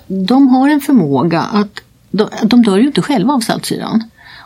de 0.07 0.47
har 0.47 0.69
en 0.69 0.81
förmåga 0.81 1.41
att, 1.41 1.79
de, 2.11 2.29
de 2.43 2.63
dör 2.63 2.77
ju 2.77 2.87
inte 2.87 3.01
själva 3.01 3.33
av 3.33 3.39
saltsyran. 3.39 4.03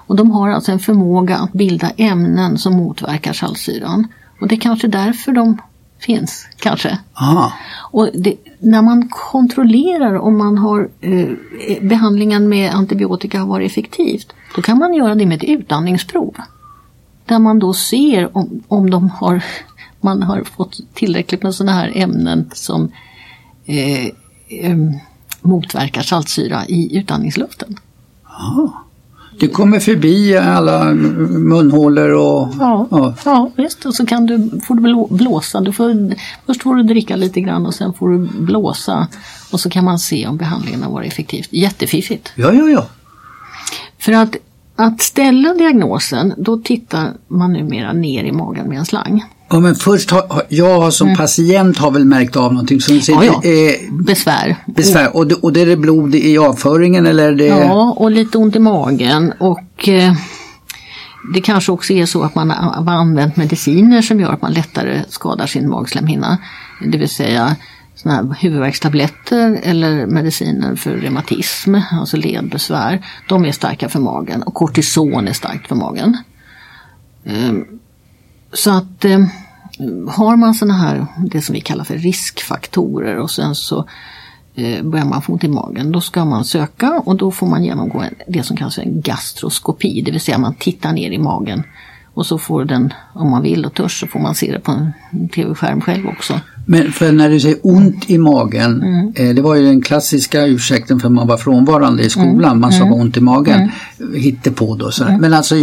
Och 0.07 0.15
de 0.15 0.31
har 0.31 0.49
alltså 0.49 0.71
en 0.71 0.79
förmåga 0.79 1.37
att 1.37 1.53
bilda 1.53 1.89
ämnen 1.89 2.57
som 2.57 2.73
motverkar 2.73 3.33
saltsyran. 3.33 4.07
Och 4.43 4.49
det 4.49 4.55
är 4.55 4.59
kanske 4.59 4.87
därför 4.87 5.31
de 5.31 5.57
finns, 5.99 6.47
kanske. 6.57 6.99
Aha. 7.13 7.53
Och 7.91 8.09
det, 8.13 8.35
när 8.59 8.81
man 8.81 9.09
kontrollerar 9.09 10.15
om 10.15 10.37
man 10.37 10.57
har 10.57 10.89
eh, 11.01 11.29
behandlingen 11.81 12.49
med 12.49 12.73
antibiotika 12.73 13.39
har 13.39 13.47
varit 13.47 13.71
effektivt, 13.71 14.33
då 14.55 14.61
kan 14.61 14.77
man 14.77 14.93
göra 14.93 15.15
det 15.15 15.25
med 15.25 15.43
ett 15.43 15.49
utandningsprov. 15.49 16.35
Där 17.25 17.39
man 17.39 17.59
då 17.59 17.73
ser 17.73 18.37
om, 18.37 18.63
om 18.67 18.89
de 18.89 19.09
har, 19.09 19.43
man 20.01 20.23
har 20.23 20.43
fått 20.43 20.79
tillräckligt 20.93 21.43
med 21.43 21.55
sådana 21.55 21.71
här 21.71 21.91
ämnen 21.95 22.49
som 22.53 22.91
eh, 23.65 24.05
eh, 24.47 24.77
motverkar 25.41 26.01
saltsyra 26.01 26.65
i 26.65 26.97
utandningsluften. 26.97 27.79
Aha. 28.23 28.82
Det 29.39 29.47
kommer 29.47 29.79
förbi 29.79 30.37
alla 30.37 30.93
munhålor 30.93 32.09
och... 32.09 32.49
Ja, 32.59 32.87
ja. 32.91 33.15
ja 33.25 33.51
visst. 33.55 33.85
Och 33.85 33.95
så 33.95 34.05
kan 34.05 34.25
du, 34.25 34.61
får 34.67 34.75
du 34.75 35.15
blåsa. 35.15 35.61
Du 35.61 35.73
får, 35.73 36.13
först 36.45 36.63
får 36.63 36.75
du 36.75 36.83
dricka 36.83 37.15
lite 37.15 37.41
grann 37.41 37.65
och 37.65 37.75
sen 37.75 37.93
får 37.93 38.09
du 38.09 38.17
blåsa. 38.17 39.07
Och 39.51 39.59
så 39.59 39.69
kan 39.69 39.85
man 39.85 39.99
se 39.99 40.27
om 40.27 40.37
behandlingen 40.37 40.83
har 40.83 40.91
varit 40.91 41.13
effektivt. 41.13 41.47
Jättefiffigt. 41.51 42.31
Ja, 42.35 42.53
ja, 42.53 42.69
ja. 42.69 42.87
För 43.99 44.11
att, 44.11 44.35
att 44.75 45.01
ställa 45.01 45.53
diagnosen, 45.53 46.33
då 46.37 46.57
tittar 46.57 47.13
man 47.27 47.53
numera 47.53 47.93
ner 47.93 48.23
i 48.23 48.31
magen 48.31 48.67
med 48.67 48.77
en 48.77 48.85
slang. 48.85 49.23
Ja 49.53 49.59
men 49.59 49.75
först 49.75 50.11
har 50.11 50.43
jag 50.49 50.93
som 50.93 51.07
mm. 51.07 51.17
patient 51.17 51.77
har 51.77 51.91
väl 51.91 52.05
märkt 52.05 52.35
av 52.35 52.53
någonting 52.53 52.81
som 52.81 53.01
ja, 53.07 53.23
ja. 53.23 53.49
Eh, 53.49 53.91
besvär. 53.91 54.55
Besvär 54.65 55.15
och, 55.15 55.31
och 55.31 55.53
det 55.53 55.61
är 55.61 55.65
det 55.65 55.77
blod 55.77 56.15
i 56.15 56.37
avföringen 56.37 57.05
eller? 57.05 57.31
Det... 57.31 57.45
Ja 57.45 57.95
och 57.97 58.11
lite 58.11 58.37
ont 58.37 58.55
i 58.55 58.59
magen 58.59 59.33
och 59.39 59.89
eh, 59.89 60.13
det 61.33 61.41
kanske 61.41 61.71
också 61.71 61.93
är 61.93 62.05
så 62.05 62.23
att 62.23 62.35
man 62.35 62.49
har 62.49 62.93
använt 62.93 63.35
mediciner 63.35 64.01
som 64.01 64.19
gör 64.19 64.31
att 64.31 64.41
man 64.41 64.53
lättare 64.53 65.03
skadar 65.09 65.47
sin 65.47 65.69
magslemhinna. 65.69 66.37
Det 66.91 66.97
vill 66.97 67.09
säga 67.09 67.55
såna 67.95 68.15
här 68.15 68.35
huvudvärkstabletter 68.39 69.59
eller 69.63 70.05
mediciner 70.05 70.75
för 70.75 70.91
reumatism, 70.91 71.75
alltså 71.91 72.17
ledbesvär. 72.17 73.05
De 73.29 73.45
är 73.45 73.51
starka 73.51 73.89
för 73.89 73.99
magen 73.99 74.43
och 74.43 74.53
kortison 74.53 75.27
är 75.27 75.33
starkt 75.33 75.67
för 75.67 75.75
magen. 75.75 76.17
Um, 77.25 77.65
så 78.53 78.71
att 78.71 79.05
eh, 79.05 79.19
har 80.09 80.35
man 80.35 80.53
sådana 80.53 80.77
här, 80.77 81.05
det 81.17 81.41
som 81.41 81.53
vi 81.53 81.61
kallar 81.61 81.83
för 81.83 81.97
riskfaktorer 81.97 83.17
och 83.17 83.31
sen 83.31 83.55
så 83.55 83.87
eh, 84.55 84.83
börjar 84.83 85.05
man 85.05 85.21
få 85.21 85.33
ont 85.33 85.43
i 85.43 85.47
magen, 85.47 85.91
då 85.91 86.01
ska 86.01 86.25
man 86.25 86.45
söka 86.45 87.01
och 87.05 87.15
då 87.15 87.31
får 87.31 87.47
man 87.47 87.63
genomgå 87.63 88.03
det 88.27 88.43
som 88.43 88.57
kallas 88.57 88.77
en 88.77 89.01
gastroskopi, 89.01 90.01
det 90.01 90.11
vill 90.11 90.21
säga 90.21 90.37
man 90.37 90.55
tittar 90.55 90.93
ner 90.93 91.11
i 91.11 91.17
magen 91.17 91.63
och 92.13 92.25
så 92.25 92.37
får 92.37 92.65
den, 92.65 92.93
om 93.13 93.29
man 93.29 93.41
vill 93.41 93.65
och 93.65 93.73
törs, 93.73 93.99
så 93.99 94.07
får 94.07 94.19
man 94.19 94.35
se 94.35 94.51
det 94.51 94.59
på 94.59 94.71
en 94.71 94.91
tv-skärm 95.29 95.81
själv 95.81 96.07
också. 96.07 96.39
Men 96.65 96.91
för 96.91 97.11
när 97.11 97.29
du 97.29 97.39
säger 97.39 97.57
ont 97.63 98.09
i 98.09 98.17
magen, 98.17 98.81
mm. 98.83 99.13
eh, 99.15 99.35
det 99.35 99.41
var 99.41 99.55
ju 99.55 99.63
den 99.63 99.81
klassiska 99.81 100.45
ursäkten 100.45 100.99
för 100.99 101.09
man 101.09 101.27
var 101.27 101.37
frånvarande 101.37 102.03
i 102.03 102.09
skolan, 102.09 102.51
mm. 102.51 102.59
man 102.59 102.71
sa 102.71 102.81
mm. 102.83 102.93
ont 102.93 103.17
i 103.17 103.21
magen, 103.21 103.71
mm. 103.99 104.53
på 104.55 104.75
då. 104.75 104.91
Så. 104.91 105.03
Mm. 105.03 105.21
Men 105.21 105.33
alltså 105.33 105.55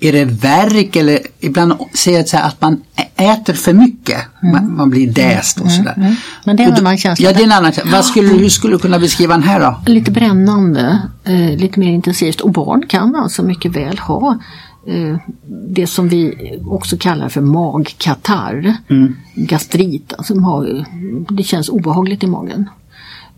är 0.00 0.12
det 0.12 0.24
värk 0.24 0.96
eller 0.96 1.18
ibland 1.40 1.72
säger 1.94 2.18
jag 2.18 2.28
så 2.28 2.36
att 2.36 2.60
man 2.60 2.80
äter 3.16 3.54
för 3.54 3.72
mycket. 3.72 4.26
Mm. 4.42 4.52
Man, 4.52 4.76
man, 4.76 4.90
blir 4.90 5.12
däst 5.12 5.60
och 5.60 5.70
sådär. 5.70 5.94
Mm. 5.96 6.14
Men 6.44 6.56
det 6.56 6.62
är 6.62 6.68
en 6.68 6.74
annan 6.74 6.96
känsla. 6.96 7.28
Ja, 7.28 7.32
det 7.32 7.40
är 7.40 7.44
en 7.44 7.52
annan 7.52 7.72
känsla. 7.72 7.96
Vad 7.96 8.04
skulle, 8.04 8.28
hur 8.28 8.48
skulle 8.48 8.74
du 8.74 8.78
kunna 8.78 8.98
beskriva 8.98 9.34
den 9.34 9.42
här 9.42 9.60
då? 9.60 9.92
Lite 9.92 10.10
brännande, 10.10 11.02
eh, 11.24 11.56
lite 11.56 11.80
mer 11.80 11.92
intensivt 11.92 12.40
och 12.40 12.52
barn 12.52 12.86
kan 12.88 13.16
alltså 13.16 13.42
mycket 13.42 13.76
väl 13.76 13.98
ha 13.98 14.38
eh, 14.86 15.18
det 15.68 15.86
som 15.86 16.08
vi 16.08 16.34
också 16.66 16.96
kallar 16.96 17.28
för 17.28 17.40
magkatarr, 17.40 18.76
mm. 18.88 19.16
gastrit, 19.34 20.12
alltså 20.18 20.38
har, 20.38 20.84
det 21.34 21.42
känns 21.42 21.68
obehagligt 21.68 22.24
i 22.24 22.26
magen. 22.26 22.68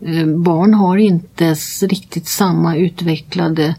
Eh, 0.05 0.25
barn 0.25 0.73
har 0.73 0.97
inte 0.97 1.55
riktigt 1.81 2.27
samma 2.27 2.75
utvecklade 2.75 3.75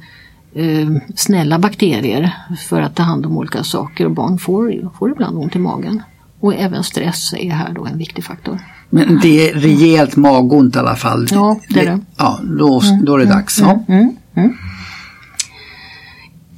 eh, 0.54 0.88
snälla 1.16 1.58
bakterier 1.58 2.34
för 2.68 2.80
att 2.80 2.94
ta 2.94 3.02
hand 3.02 3.26
om 3.26 3.36
olika 3.36 3.64
saker 3.64 4.04
och 4.04 4.10
barn 4.10 4.38
får, 4.38 4.90
får 4.98 5.10
ibland 5.10 5.38
ont 5.38 5.56
i 5.56 5.58
magen. 5.58 6.02
Och 6.40 6.54
även 6.54 6.84
stress 6.84 7.32
är 7.32 7.50
här 7.50 7.72
då 7.72 7.86
en 7.86 7.98
viktig 7.98 8.24
faktor. 8.24 8.58
Men 8.90 9.18
det 9.22 9.50
är 9.50 9.54
rejält 9.54 10.16
magont 10.16 10.76
i 10.76 10.78
alla 10.78 10.96
fall? 10.96 11.28
Ja, 11.30 11.60
det 11.68 11.80
är 11.80 11.86
det. 11.86 12.00
Ja, 12.16 12.38
då, 12.42 12.82
då 13.02 13.14
är 13.14 13.18
det 13.18 13.24
dags. 13.24 13.60
Mm, 13.60 13.78
mm, 13.88 14.16
mm. 14.34 14.56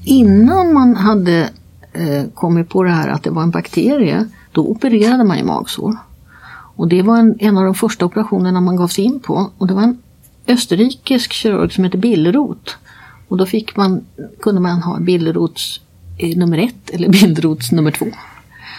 Innan 0.05 0.75
man 0.75 0.97
hade 0.97 1.51
eh, 1.93 2.25
kommit 2.35 2.69
på 2.69 2.83
det 2.83 2.91
här 2.91 3.09
att 3.09 3.23
det 3.23 3.31
var 3.31 3.43
en 3.43 3.51
bakterie, 3.51 4.27
då 4.53 4.67
opererade 4.67 5.25
man 5.25 5.39
ju 5.39 5.45
magsår. 5.45 5.97
Och 6.77 6.89
det 6.89 7.03
var 7.03 7.19
en, 7.19 7.37
en 7.39 7.59
av 7.59 7.65
de 7.65 7.75
första 7.75 8.05
operationerna 8.05 8.61
man 8.61 8.77
gav 8.77 8.89
sig 8.89 9.05
in 9.05 9.21
på. 9.21 9.51
Och 9.59 9.67
det 9.67 9.75
var 9.75 9.83
en 9.83 9.99
österrikisk 10.47 11.33
kirurg 11.33 11.73
som 11.73 11.85
heter 11.85 11.99
Billroth 11.99 12.75
och 13.33 13.39
då 13.39 13.47
fick 13.47 13.77
man, 13.77 14.05
kunde 14.41 14.61
man 14.61 14.83
ha 14.83 15.01
bildrots 15.01 15.81
eh, 16.19 16.37
nummer 16.37 16.59
ett 16.59 16.91
eller 16.91 17.09
bildrots 17.21 17.73
nummer 17.73 17.91
två. 17.91 18.07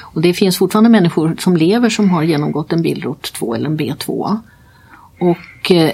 Och 0.02 0.22
det 0.22 0.34
finns 0.34 0.58
fortfarande 0.58 0.90
människor 0.90 1.36
som 1.40 1.58
lever 1.58 1.90
som 1.90 2.10
har 2.10 2.24
genomgått 2.24 2.74
en 2.74 2.82
bildrot 2.82 3.34
2 3.34 3.56
eller 3.56 3.70
en 3.70 3.80
B2. 3.80 4.40
Och 5.20 5.72
eh, 5.72 5.92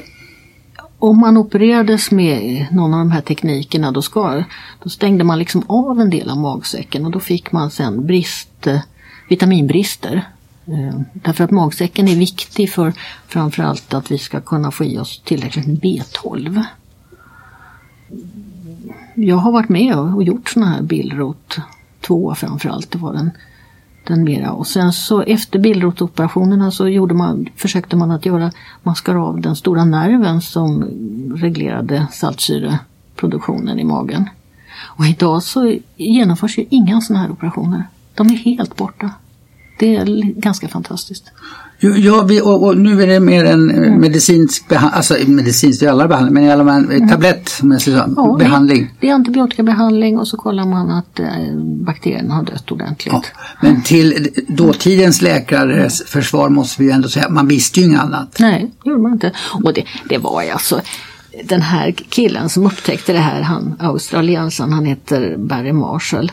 om 1.00 1.20
man 1.20 1.38
opererades 1.38 2.12
med 2.12 2.68
någon 2.72 2.94
av 2.94 3.00
de 3.00 3.12
här 3.12 3.22
teknikerna 3.22 3.92
då, 3.92 4.02
ska, 4.02 4.44
då 4.84 4.90
stängde 4.90 5.24
man 5.24 5.40
liksom 5.40 5.64
av 5.68 6.00
en 6.00 6.10
del 6.10 6.30
av 6.30 6.38
magsäcken 6.38 7.06
och 7.06 7.12
då 7.12 7.20
fick 7.20 7.52
man 7.52 7.72
sen 7.72 8.06
brist, 8.06 8.68
eh, 8.68 8.80
vitaminbrister. 9.30 10.30
Eh, 10.66 11.00
därför 11.14 11.44
att 11.44 11.52
magsäcken 11.52 12.08
är 12.08 12.16
viktig 12.16 12.72
för 12.72 12.94
framförallt 13.28 13.94
att 13.94 14.12
vi 14.12 14.18
ska 14.18 14.42
kunna 14.42 14.72
få 14.72 14.84
i 14.84 14.98
oss 14.98 15.22
tillräckligt 15.26 15.68
med 15.68 15.80
B12 15.80 16.66
jag 19.24 19.36
har 19.36 19.52
varit 19.52 19.70
med 19.70 19.96
och 19.96 20.24
gjort 20.24 20.50
sådana 20.50 20.72
här 20.72 20.82
bildrot 20.82 21.58
2 22.02 22.36
framförallt. 22.36 22.92
Det 22.92 22.98
var 22.98 23.14
den, 23.14 23.32
den 24.08 24.24
mera. 24.24 24.52
Och 24.52 24.68
sen 24.68 24.94
så 24.94 25.22
efter 25.22 25.60
bildrotoperationerna 25.60 26.72
så 26.72 26.88
gjorde 26.88 27.14
man, 27.14 27.50
försökte 27.56 27.96
man 27.96 28.12
att 28.12 28.26
göra, 28.26 28.52
man 28.84 28.96
skar 28.96 29.16
av 29.16 29.42
den 29.42 29.56
stora 29.56 29.86
nerven 29.86 30.42
som 30.42 30.84
reglerade 31.36 32.08
saltsyreproduktionen 32.12 33.80
i 33.80 33.84
magen. 33.84 34.30
Och 34.82 35.06
idag 35.06 35.44
så 35.44 35.76
genomförs 35.96 36.58
ju 36.58 36.66
inga 36.70 37.02
sådana 37.02 37.24
här 37.24 37.32
operationer. 37.32 37.84
De 38.16 38.28
är 38.28 38.36
helt 38.36 38.76
borta. 38.76 39.12
Det 39.80 39.96
är 39.96 40.06
ganska 40.22 40.68
fantastiskt. 40.68 41.32
Ja, 41.82 42.24
vi, 42.24 42.42
och, 42.42 42.64
och 42.64 42.78
nu 42.78 43.04
är 43.04 43.08
det 43.08 43.20
mer 43.20 43.46
en 43.46 43.70
Mm. 43.72 43.84
mm. 43.84 44.02
medicinsk 44.02 44.68
behandling, 44.68 44.98
alltså 44.98 45.16
medicinsk, 45.28 45.80
det 45.80 45.86
är 45.86 45.90
alla 45.90 46.08
behandling, 46.08 46.34
men 46.34 46.44
i 46.44 46.52
alla 46.52 46.66
fall 46.66 46.92
en 46.92 47.10
tablett, 47.10 47.60
om 47.62 47.72
jag 47.72 47.82
säger 47.82 47.98
så, 47.98 48.04
Mm. 48.04 48.14
Ja, 48.18 48.32
det- 48.38 48.44
behandling. 48.44 48.92
Det 49.00 49.10
är 49.10 49.14
antibiotikabehandling 49.14 50.18
och 50.20 50.28
så 50.28 50.38
kollar 50.38 50.66
man 50.66 50.90
att 50.92 51.20
eh, 51.20 51.28
bakterierna 51.86 52.34
har 52.34 52.44
dött 52.44 52.72
ordentligt. 52.72 53.14
Ja. 53.14 53.24
Men 53.62 53.82
till 53.84 54.28
dåtidens 54.48 55.22
läkares 55.22 56.04
försvar 56.06 56.50
måste 56.50 56.82
vi 56.82 56.88
ju 56.88 56.94
ändå 56.96 57.10
säga 57.10 57.26
att 57.26 57.32
man 57.34 57.48
visste 57.48 57.80
ju 57.80 57.86
inget 57.86 58.00
annat. 58.02 58.36
Nej, 58.40 58.72
det 58.84 58.90
gjorde 58.90 59.02
man 59.02 59.12
inte. 59.14 59.32
Och 59.64 59.74
det, 59.74 59.84
det 60.10 60.18
var 60.18 60.44
ju 60.44 60.50
alltså 60.50 60.82
den 61.44 61.62
här 61.62 61.92
killen 61.92 62.50
som 62.50 62.66
upptäckte 62.66 63.14
det 63.14 63.20
här, 63.20 63.42
han 63.42 63.76
australiensaren, 63.80 64.74
han 64.74 64.86
heter 64.86 65.36
Barry 65.38 65.72
Marshall. 65.74 66.32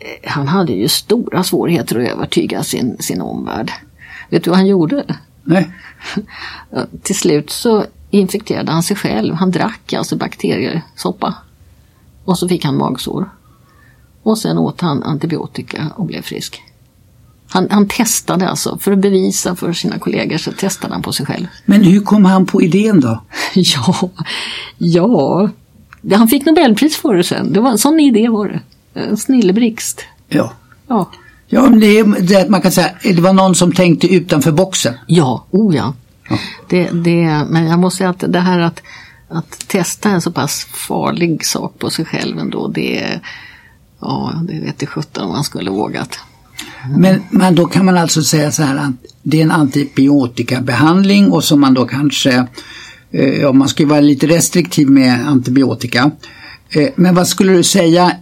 Eh, 0.00 0.30
Han 0.30 0.48
hade 0.48 0.72
ju 0.72 0.88
stora 0.88 1.42
svårigheter 1.42 1.98
att 2.00 2.08
övertyga 2.08 2.62
sin, 2.62 2.96
sin 3.00 3.20
omvärld. 3.20 3.72
Vet 4.30 4.44
du 4.44 4.50
vad 4.50 4.58
han 4.58 4.66
gjorde? 4.66 5.04
Nej. 5.44 5.70
Till 7.02 7.16
slut 7.16 7.50
så 7.50 7.84
infekterade 8.10 8.72
han 8.72 8.82
sig 8.82 8.96
själv. 8.96 9.34
Han 9.34 9.50
drack 9.50 9.92
alltså 9.92 10.16
bakteriesoppa. 10.16 11.34
Och 12.24 12.38
så 12.38 12.48
fick 12.48 12.64
han 12.64 12.76
magsår. 12.76 13.30
Och 14.22 14.38
sen 14.38 14.58
åt 14.58 14.80
han 14.80 15.02
antibiotika 15.02 15.92
och 15.96 16.06
blev 16.06 16.22
frisk. 16.22 16.62
Han, 17.48 17.68
han 17.70 17.88
testade 17.88 18.48
alltså, 18.48 18.78
för 18.78 18.92
att 18.92 18.98
bevisa 18.98 19.56
för 19.56 19.72
sina 19.72 19.98
kollegor 19.98 20.38
så 20.38 20.52
testade 20.52 20.94
han 20.94 21.02
på 21.02 21.12
sig 21.12 21.26
själv. 21.26 21.46
Men 21.64 21.82
hur 21.82 22.00
kom 22.00 22.24
han 22.24 22.46
på 22.46 22.62
idén 22.62 23.00
då? 23.00 23.22
Ja, 23.54 24.10
ja. 24.78 25.50
Han 26.12 26.28
fick 26.28 26.46
Nobelpris 26.46 26.96
för 26.96 27.14
det 27.14 27.24
sen. 27.24 27.52
Det 27.52 27.60
var 27.60 27.70
en 27.70 27.78
sån 27.78 28.00
idé 28.00 28.28
var 28.28 28.48
det. 28.48 28.60
En 29.00 29.16
snilleblixt. 29.16 30.02
Ja. 30.28 30.52
Ja, 30.88 31.10
Ja, 31.48 31.70
men 31.70 31.80
det, 31.80 32.02
det, 32.02 32.48
man 32.48 32.60
kan 32.60 32.72
säga 32.72 32.90
det 33.02 33.20
var 33.20 33.32
någon 33.32 33.54
som 33.54 33.72
tänkte 33.72 34.14
utanför 34.14 34.52
boxen. 34.52 34.94
ja, 35.06 35.46
oh 35.50 35.76
ja. 35.76 35.94
Ja. 36.28 36.38
Det, 36.68 36.90
det, 36.90 37.46
men 37.50 37.66
jag 37.66 37.78
måste 37.78 37.98
säga 37.98 38.10
att 38.10 38.24
det 38.28 38.40
här 38.40 38.58
att, 38.58 38.82
att 39.28 39.68
testa 39.68 40.08
en 40.08 40.20
så 40.20 40.32
pass 40.32 40.64
farlig 40.64 41.46
sak 41.46 41.78
på 41.78 41.90
sig 41.90 42.04
själv 42.04 42.38
ändå, 42.38 42.68
det 42.68 43.02
är, 43.02 43.20
ja, 44.00 44.42
det 44.48 44.60
vet 44.60 44.82
i 44.82 44.86
sjutton 44.86 45.24
om 45.24 45.30
man 45.30 45.44
skulle 45.44 45.70
vågat. 45.70 46.18
Men, 46.98 47.22
men 47.30 47.54
då 47.54 47.66
kan 47.66 47.84
man 47.84 47.96
alltså 47.96 48.22
säga 48.22 48.52
så 48.52 48.62
här 48.62 48.76
att 48.76 48.92
det 49.22 49.38
är 49.38 49.42
en 49.42 49.50
antibiotikabehandling 49.50 51.32
och 51.32 51.44
som 51.44 51.60
man 51.60 51.74
då 51.74 51.86
kanske, 51.86 52.46
eh, 53.10 53.40
ja 53.40 53.52
man 53.52 53.68
ska 53.68 53.82
ju 53.82 53.88
vara 53.88 54.00
lite 54.00 54.26
restriktiv 54.26 54.90
med 54.90 55.28
antibiotika. 55.28 56.10
Eh, 56.70 56.88
men 56.96 57.14
vad 57.14 57.28
skulle 57.28 57.52
du 57.52 57.62
säga 57.62 58.12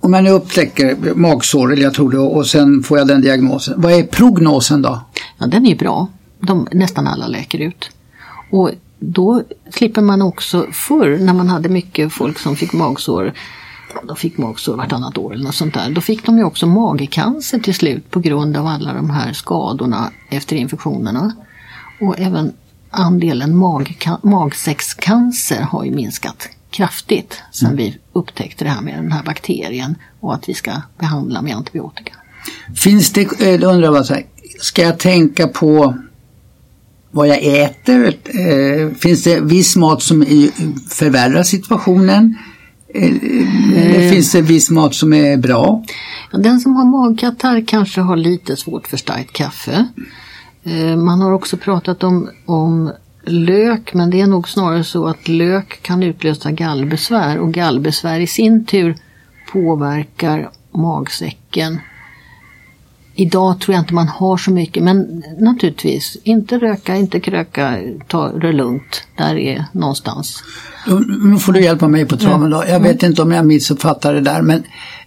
om 0.00 0.12
jag 0.12 0.24
nu 0.24 0.30
upptäcker 0.30 1.14
magsår, 1.14 1.72
eller 1.72 1.82
jag 1.82 1.94
tror 1.94 2.10
det, 2.10 2.18
och 2.18 2.46
sen 2.46 2.82
får 2.82 2.98
jag 2.98 3.08
den 3.08 3.20
diagnosen. 3.20 3.80
Vad 3.80 3.92
är 3.92 4.02
prognosen 4.02 4.82
då? 4.82 5.00
Ja, 5.38 5.46
den 5.46 5.66
är 5.66 5.70
ju 5.70 5.76
bra. 5.76 6.06
De, 6.40 6.68
nästan 6.72 7.06
alla 7.06 7.26
läker 7.26 7.58
ut. 7.58 7.90
Och 8.50 8.70
då 8.98 9.42
slipper 9.70 10.02
man 10.02 10.22
också 10.22 10.66
förr 10.72 11.18
när 11.20 11.34
man 11.34 11.48
hade 11.48 11.68
mycket 11.68 12.12
folk 12.12 12.38
som 12.38 12.56
fick 12.56 12.72
magsår 12.72 13.32
de 14.02 14.16
fick 14.16 14.38
magsår 14.38 14.76
vartannat 14.76 15.18
år 15.18 15.34
eller 15.34 15.44
något 15.44 15.54
sånt 15.54 15.74
där. 15.74 15.90
Då 15.90 16.00
fick 16.00 16.26
de 16.26 16.38
ju 16.38 16.44
också 16.44 16.66
magcancer 16.66 17.58
till 17.58 17.74
slut 17.74 18.10
på 18.10 18.20
grund 18.20 18.56
av 18.56 18.66
alla 18.66 18.92
de 18.92 19.10
här 19.10 19.32
skadorna 19.32 20.10
efter 20.30 20.56
infektionerna. 20.56 21.32
Och 22.00 22.18
även 22.18 22.52
andelen 22.90 23.56
magka- 23.56 24.18
magsäckscancer 24.22 25.60
har 25.60 25.84
ju 25.84 25.90
minskat 25.90 26.48
kraftigt 26.70 27.42
sedan 27.52 27.76
vi 27.76 27.98
upptäckte 28.12 28.64
det 28.64 28.70
här 28.70 28.80
med 28.80 28.94
den 28.94 29.12
här 29.12 29.22
bakterien 29.22 29.94
och 30.20 30.34
att 30.34 30.48
vi 30.48 30.54
ska 30.54 30.72
behandla 30.98 31.42
med 31.42 31.56
antibiotika. 31.56 32.12
Finns 32.76 33.12
det, 33.12 33.20
eh, 33.20 33.60
då 33.60 33.66
undrar 33.66 33.94
jag 33.94 34.06
så 34.06 34.14
här, 34.14 34.26
ska 34.60 34.82
jag 34.82 34.98
tänka 34.98 35.48
på 35.48 35.94
vad 37.10 37.28
jag 37.28 37.38
äter? 37.44 38.16
Eh, 38.24 38.94
finns 38.94 39.24
det 39.24 39.40
viss 39.40 39.76
mat 39.76 40.02
som 40.02 40.22
förvärrar 40.88 41.42
situationen? 41.42 42.36
Eh, 42.94 43.04
eller 43.04 44.10
finns 44.10 44.32
det 44.32 44.42
viss 44.42 44.70
mat 44.70 44.94
som 44.94 45.12
är 45.12 45.36
bra? 45.36 45.84
Den 46.32 46.60
som 46.60 46.76
har 46.76 46.84
magkatarr 46.84 47.64
kanske 47.66 48.00
har 48.00 48.16
lite 48.16 48.56
svårt 48.56 48.88
för 48.88 48.96
starkt 48.96 49.32
kaffe. 49.32 49.86
Man 50.96 51.20
har 51.20 51.32
också 51.32 51.56
pratat 51.56 52.04
om, 52.04 52.30
om 52.46 52.92
lök 53.24 53.94
men 53.94 54.10
det 54.10 54.20
är 54.20 54.26
nog 54.26 54.48
snarare 54.48 54.84
så 54.84 55.06
att 55.06 55.28
lök 55.28 55.82
kan 55.82 56.02
utlösa 56.02 56.50
gallbesvär 56.50 57.38
och 57.38 57.52
gallbesvär 57.52 58.20
i 58.20 58.26
sin 58.26 58.64
tur 58.64 58.96
påverkar 59.52 60.50
magsäcken. 60.72 61.78
Idag 63.14 63.60
tror 63.60 63.74
jag 63.74 63.82
inte 63.82 63.94
man 63.94 64.08
har 64.08 64.36
så 64.36 64.50
mycket 64.50 64.82
men 64.82 65.22
naturligtvis 65.38 66.16
inte 66.22 66.58
röka, 66.58 66.96
inte 66.96 67.20
kröka, 67.20 67.78
ta 68.08 68.32
det 68.32 68.52
lugnt. 68.52 69.02
Där 69.18 69.36
är 69.36 69.64
någonstans. 69.72 70.42
Nu 71.24 71.38
får 71.38 71.52
du 71.52 71.60
hjälpa 71.62 71.88
mig 71.88 72.06
på 72.06 72.16
traven 72.16 72.50
då. 72.50 72.64
Jag 72.68 72.80
vet 72.80 73.02
inte 73.02 73.22
om 73.22 73.32
jag 73.32 73.46
missuppfattar 73.46 74.14
det 74.14 74.20
där 74.20 74.42
men 74.42 74.62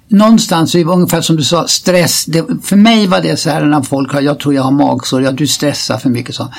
någonstans, 0.07 0.75
ungefär 0.75 1.21
som 1.21 1.35
du 1.35 1.43
sa, 1.43 1.67
stress. 1.67 2.25
Det, 2.25 2.45
för 2.63 2.75
mig 2.75 3.07
var 3.07 3.21
det 3.21 3.37
så 3.37 3.49
här 3.49 3.65
när 3.65 3.81
folk 3.81 4.13
har, 4.13 4.21
jag 4.21 4.39
tror 4.39 4.53
jag 4.53 4.63
har 4.63 4.71
magsår, 4.71 5.23
ja 5.23 5.31
du 5.31 5.47
stressar 5.47 5.97
för 5.97 6.09
mycket 6.09 6.35
så. 6.35 6.49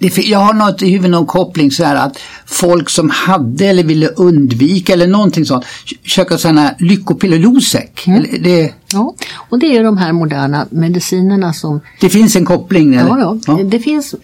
Det, 0.00 0.18
jag 0.18 0.38
har 0.38 0.54
något 0.54 0.82
i 0.82 0.90
huvudet, 0.90 1.10
någon 1.10 1.26
koppling 1.26 1.70
så 1.70 1.84
här 1.84 1.96
att 1.96 2.18
folk 2.46 2.90
som 2.90 3.10
hade 3.10 3.66
eller 3.66 3.84
ville 3.84 4.06
undvika 4.06 4.92
eller 4.92 5.06
någonting 5.06 5.44
sånt, 5.44 5.64
köka 6.04 6.38
sådana 6.38 6.74
lyckopiller, 6.78 7.38
Losec. 7.38 7.90
Eller 8.06 8.38
Det, 8.38 8.72
Ja, 8.92 9.14
och 9.34 9.58
det 9.58 9.76
är 9.76 9.84
de 9.84 9.96
här 9.96 10.12
moderna 10.12 10.66
medicinerna 10.70 11.52
som 11.52 11.80
det 12.00 12.08
finns 12.08 12.36
en 12.36 12.44
koppling. 12.44 12.94
Eller? 12.94 13.18
Ja, 13.18 13.38
ja. 13.46 13.54
Det 13.64 13.78
finns 13.78 14.14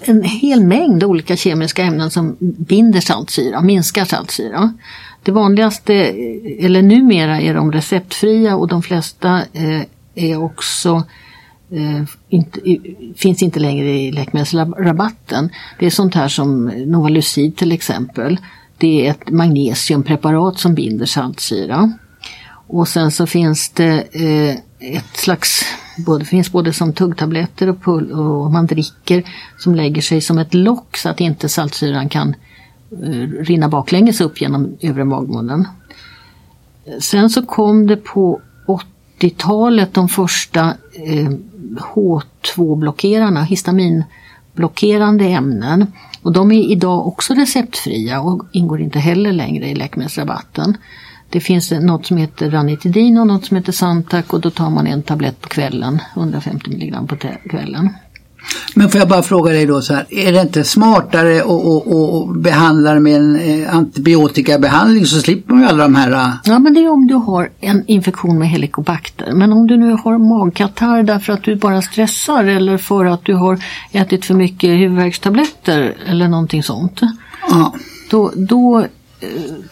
en 0.00 0.22
hel 0.22 0.64
mängd 0.64 1.04
olika 1.04 1.36
kemiska 1.36 1.82
ämnen 1.82 2.10
som 2.10 2.36
binder 2.40 3.00
saltsyra, 3.00 3.60
minskar 3.60 4.04
saltsyra. 4.04 4.74
Det 5.22 5.32
vanligaste, 5.32 5.94
eh, 5.94 6.64
eller 6.64 6.82
numera, 6.82 7.40
är 7.40 7.54
de 7.54 7.72
receptfria 7.72 8.56
och 8.56 8.68
de 8.68 8.82
flesta 8.82 9.42
eh, 9.52 9.82
är 10.14 10.42
också 10.42 11.02
eh, 11.70 12.02
inte, 12.28 12.60
finns 13.16 13.42
inte 13.42 13.60
längre 13.60 13.90
i 13.90 14.12
läkemedelsrabatten. 14.12 15.50
Det 15.78 15.86
är 15.86 15.90
sånt 15.90 16.14
här 16.14 16.28
som 16.28 16.64
Novalucid 16.64 17.56
till 17.56 17.72
exempel. 17.72 18.38
Det 18.78 19.06
är 19.06 19.10
ett 19.10 19.30
magnesiumpreparat 19.30 20.58
som 20.58 20.74
binder 20.74 21.06
saltsyra. 21.06 21.92
Och 22.66 22.88
sen 22.88 23.10
så 23.10 23.26
finns 23.26 23.70
det 23.70 24.04
eh, 24.12 24.56
ett 24.96 25.16
slags, 25.16 25.64
både, 26.06 26.24
finns 26.24 26.52
både 26.52 26.72
som 26.72 26.92
tuggtabletter 26.92 27.68
och, 27.68 27.82
pull, 27.82 28.12
och 28.12 28.52
man 28.52 28.66
dricker 28.66 29.24
som 29.58 29.74
lägger 29.74 30.02
sig 30.02 30.20
som 30.20 30.38
ett 30.38 30.54
lock 30.54 30.96
så 30.96 31.08
att 31.08 31.20
inte 31.20 31.48
saltsyran 31.48 32.08
kan 32.08 32.34
eh, 32.90 33.28
rinna 33.44 33.68
baklänges 33.68 34.20
upp 34.20 34.40
genom 34.40 34.76
övre 34.80 35.04
magmunnen. 35.04 35.68
Eh, 36.84 36.98
sen 37.00 37.30
så 37.30 37.46
kom 37.46 37.86
det 37.86 37.96
på 37.96 38.40
40-talet 39.18 39.94
de 39.94 40.08
första 40.08 40.74
eh, 40.92 41.30
H2-blockerarna, 41.94 43.42
histaminblockerande 43.42 45.24
ämnen. 45.24 45.92
Och 46.22 46.32
de 46.32 46.52
är 46.52 46.70
idag 46.70 47.06
också 47.06 47.34
receptfria 47.34 48.20
och 48.20 48.42
ingår 48.52 48.80
inte 48.80 48.98
heller 48.98 49.32
längre 49.32 49.68
i 49.68 49.74
läkemedelsrabatten. 49.74 50.76
Det 51.30 51.40
finns 51.40 51.70
något 51.70 52.06
som 52.06 52.16
heter 52.16 52.50
ranitidin 52.50 53.18
och 53.18 53.26
något 53.26 53.44
som 53.44 53.56
heter 53.56 53.72
Santac 53.72 54.26
och 54.28 54.40
då 54.40 54.50
tar 54.50 54.70
man 54.70 54.86
en 54.86 55.02
tablett 55.02 55.40
på 55.40 55.48
kvällen, 55.48 56.00
150 56.14 56.70
mg 56.70 56.94
på 57.08 57.16
kvällen. 57.50 57.90
Men 58.74 58.88
får 58.88 58.98
jag 58.98 59.08
bara 59.08 59.22
fråga 59.22 59.52
dig 59.52 59.66
då 59.66 59.82
så 59.82 59.94
här, 59.94 60.06
är 60.10 60.32
det 60.32 60.40
inte 60.40 60.64
smartare 60.64 61.40
att 61.40 62.36
behandla 62.36 62.94
det 62.94 63.00
med 63.00 63.16
en 63.16 63.36
eh, 63.36 63.76
antibiotikabehandling 63.76 65.06
så 65.06 65.20
slipper 65.20 65.52
man 65.54 65.62
ju 65.62 65.68
alla 65.68 65.82
de 65.82 65.94
här 65.94 66.12
eh, 66.12 66.30
Ja 66.44 66.58
men 66.58 66.74
det 66.74 66.80
är 66.80 66.90
om 66.90 67.06
du 67.06 67.14
har 67.14 67.50
en 67.60 67.84
infektion 67.86 68.38
med 68.38 68.48
helikobakter. 68.48 69.32
Men 69.32 69.52
om 69.52 69.66
du 69.66 69.76
nu 69.76 69.92
har 70.04 70.18
magkatarr 70.18 71.02
därför 71.02 71.32
att 71.32 71.42
du 71.42 71.56
bara 71.56 71.82
stressar 71.82 72.44
eller 72.44 72.78
för 72.78 73.04
att 73.04 73.24
du 73.24 73.34
har 73.34 73.58
ätit 73.92 74.24
för 74.24 74.34
mycket 74.34 74.70
huvudvärkstabletter 74.70 75.96
eller 76.06 76.28
någonting 76.28 76.62
sånt. 76.62 77.00
ja, 77.50 77.74
Då, 78.10 78.32
då 78.36 78.86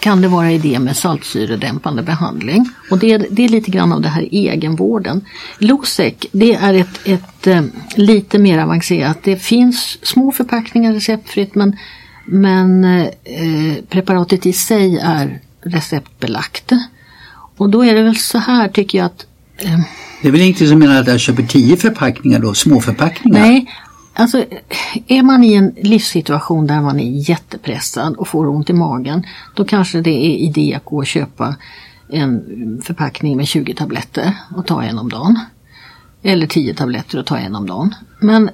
kan 0.01 0.21
det 0.21 0.29
vara 0.29 0.53
idé 0.53 0.79
med 0.79 0.97
saltsyredämpande 0.97 2.03
behandling. 2.03 2.71
Och 2.91 2.99
det 2.99 3.13
är, 3.13 3.27
det 3.31 3.45
är 3.45 3.49
lite 3.49 3.71
grann 3.71 3.93
av 3.93 4.01
det 4.01 4.09
här 4.09 4.29
egenvården. 4.31 5.25
Losec, 5.59 6.15
det 6.33 6.55
är 6.55 6.75
ett, 6.75 7.01
ett 7.05 7.47
eh, 7.47 7.63
lite 7.95 8.39
mer 8.39 8.59
avancerat. 8.59 9.19
Det 9.23 9.37
finns 9.37 9.99
små 10.03 10.33
förpackningar 10.33 10.93
receptfritt 10.93 11.55
men, 11.55 11.77
men 12.25 12.85
eh, 12.85 13.75
preparatet 13.89 14.47
i 14.47 14.53
sig 14.53 14.99
är 14.99 15.41
receptbelagt. 15.61 16.73
Och 17.57 17.71
då 17.71 17.85
är 17.85 17.95
det 17.95 18.03
väl 18.03 18.17
så 18.17 18.39
här 18.39 18.69
tycker 18.69 18.99
jag 18.99 19.07
att 19.07 19.27
eh, 19.59 19.81
det 20.23 20.29
är 20.29 20.33
väl 20.33 20.41
inte 20.41 20.67
som 20.67 20.79
menar 20.79 21.01
att 21.01 21.09
jag 21.09 21.21
köper 21.21 21.43
tio 21.43 21.77
förpackningar 21.77 22.39
då, 22.39 22.55
små 22.55 22.81
förpackningar? 22.81 23.41
Nej, 23.41 23.67
alltså 24.17 24.45
är 25.07 25.23
man 25.23 25.45
i 25.45 25.55
en 25.55 25.75
livssituation 25.77 26.67
där 26.67 26.81
man 26.81 27.01
är 27.01 27.31
jättepressad 27.31 28.17
och 28.17 28.29
får 28.29 28.47
ont 28.49 28.71
i 28.71 28.73
magen, 28.73 29.27
då 29.55 29.65
kanske 29.65 30.01
det 30.01 30.27
är 30.27 30.37
idé 30.37 30.75
att 30.75 30.85
gå 30.85 30.97
och 30.97 31.07
köpa 31.07 31.57
en 32.09 32.83
förpackning 32.85 33.37
med 33.37 33.47
20 33.47 33.75
tabletter 33.75 34.37
och 34.57 34.67
ta 34.67 34.83
en 34.83 34.99
om 34.99 35.09
dagen. 35.09 35.39
Eller 36.23 36.47
tio 36.47 36.75
tabletter 36.75 37.19
och 37.19 37.27
ta 37.27 37.39
en 37.39 37.55
om 37.55 37.67
dagen. 37.67 37.95
Men 38.21 38.51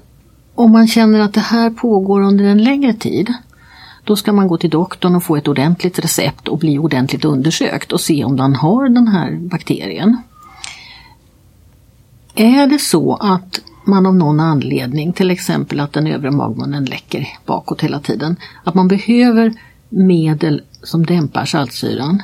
om 0.55 0.72
man 0.72 0.88
känner 0.88 1.20
att 1.20 1.35
det 1.35 1.40
här 1.40 1.70
pågår 1.70 2.20
under 2.20 2.44
en 2.44 2.64
längre 2.64 2.92
tid 2.92 3.35
då 4.05 4.16
ska 4.16 4.33
man 4.33 4.48
gå 4.48 4.57
till 4.57 4.70
doktorn 4.70 5.16
och 5.16 5.25
få 5.25 5.37
ett 5.37 5.48
ordentligt 5.48 5.98
recept 5.98 6.48
och 6.48 6.59
bli 6.59 6.79
ordentligt 6.79 7.25
undersökt 7.25 7.92
och 7.92 8.01
se 8.01 8.25
om 8.25 8.37
man 8.37 8.55
har 8.55 8.88
den 8.88 9.09
här 9.09 9.37
bakterien. 9.37 10.16
Är 12.35 12.66
det 12.66 12.79
så 12.79 13.14
att 13.14 13.61
man 13.85 14.07
av 14.07 14.14
någon 14.14 14.40
anledning, 14.40 15.12
till 15.12 15.31
exempel 15.31 15.81
att 15.81 15.92
den 15.92 16.07
övre 16.07 16.31
magmunnen 16.31 16.85
läcker 16.85 17.29
bakåt 17.47 17.81
hela 17.81 18.01
tiden, 18.01 18.37
att 18.64 18.75
man 18.75 18.88
behöver 18.88 19.55
medel 19.88 20.62
som 20.83 21.07
dämpar 21.07 21.45
saltsyran, 21.45 22.23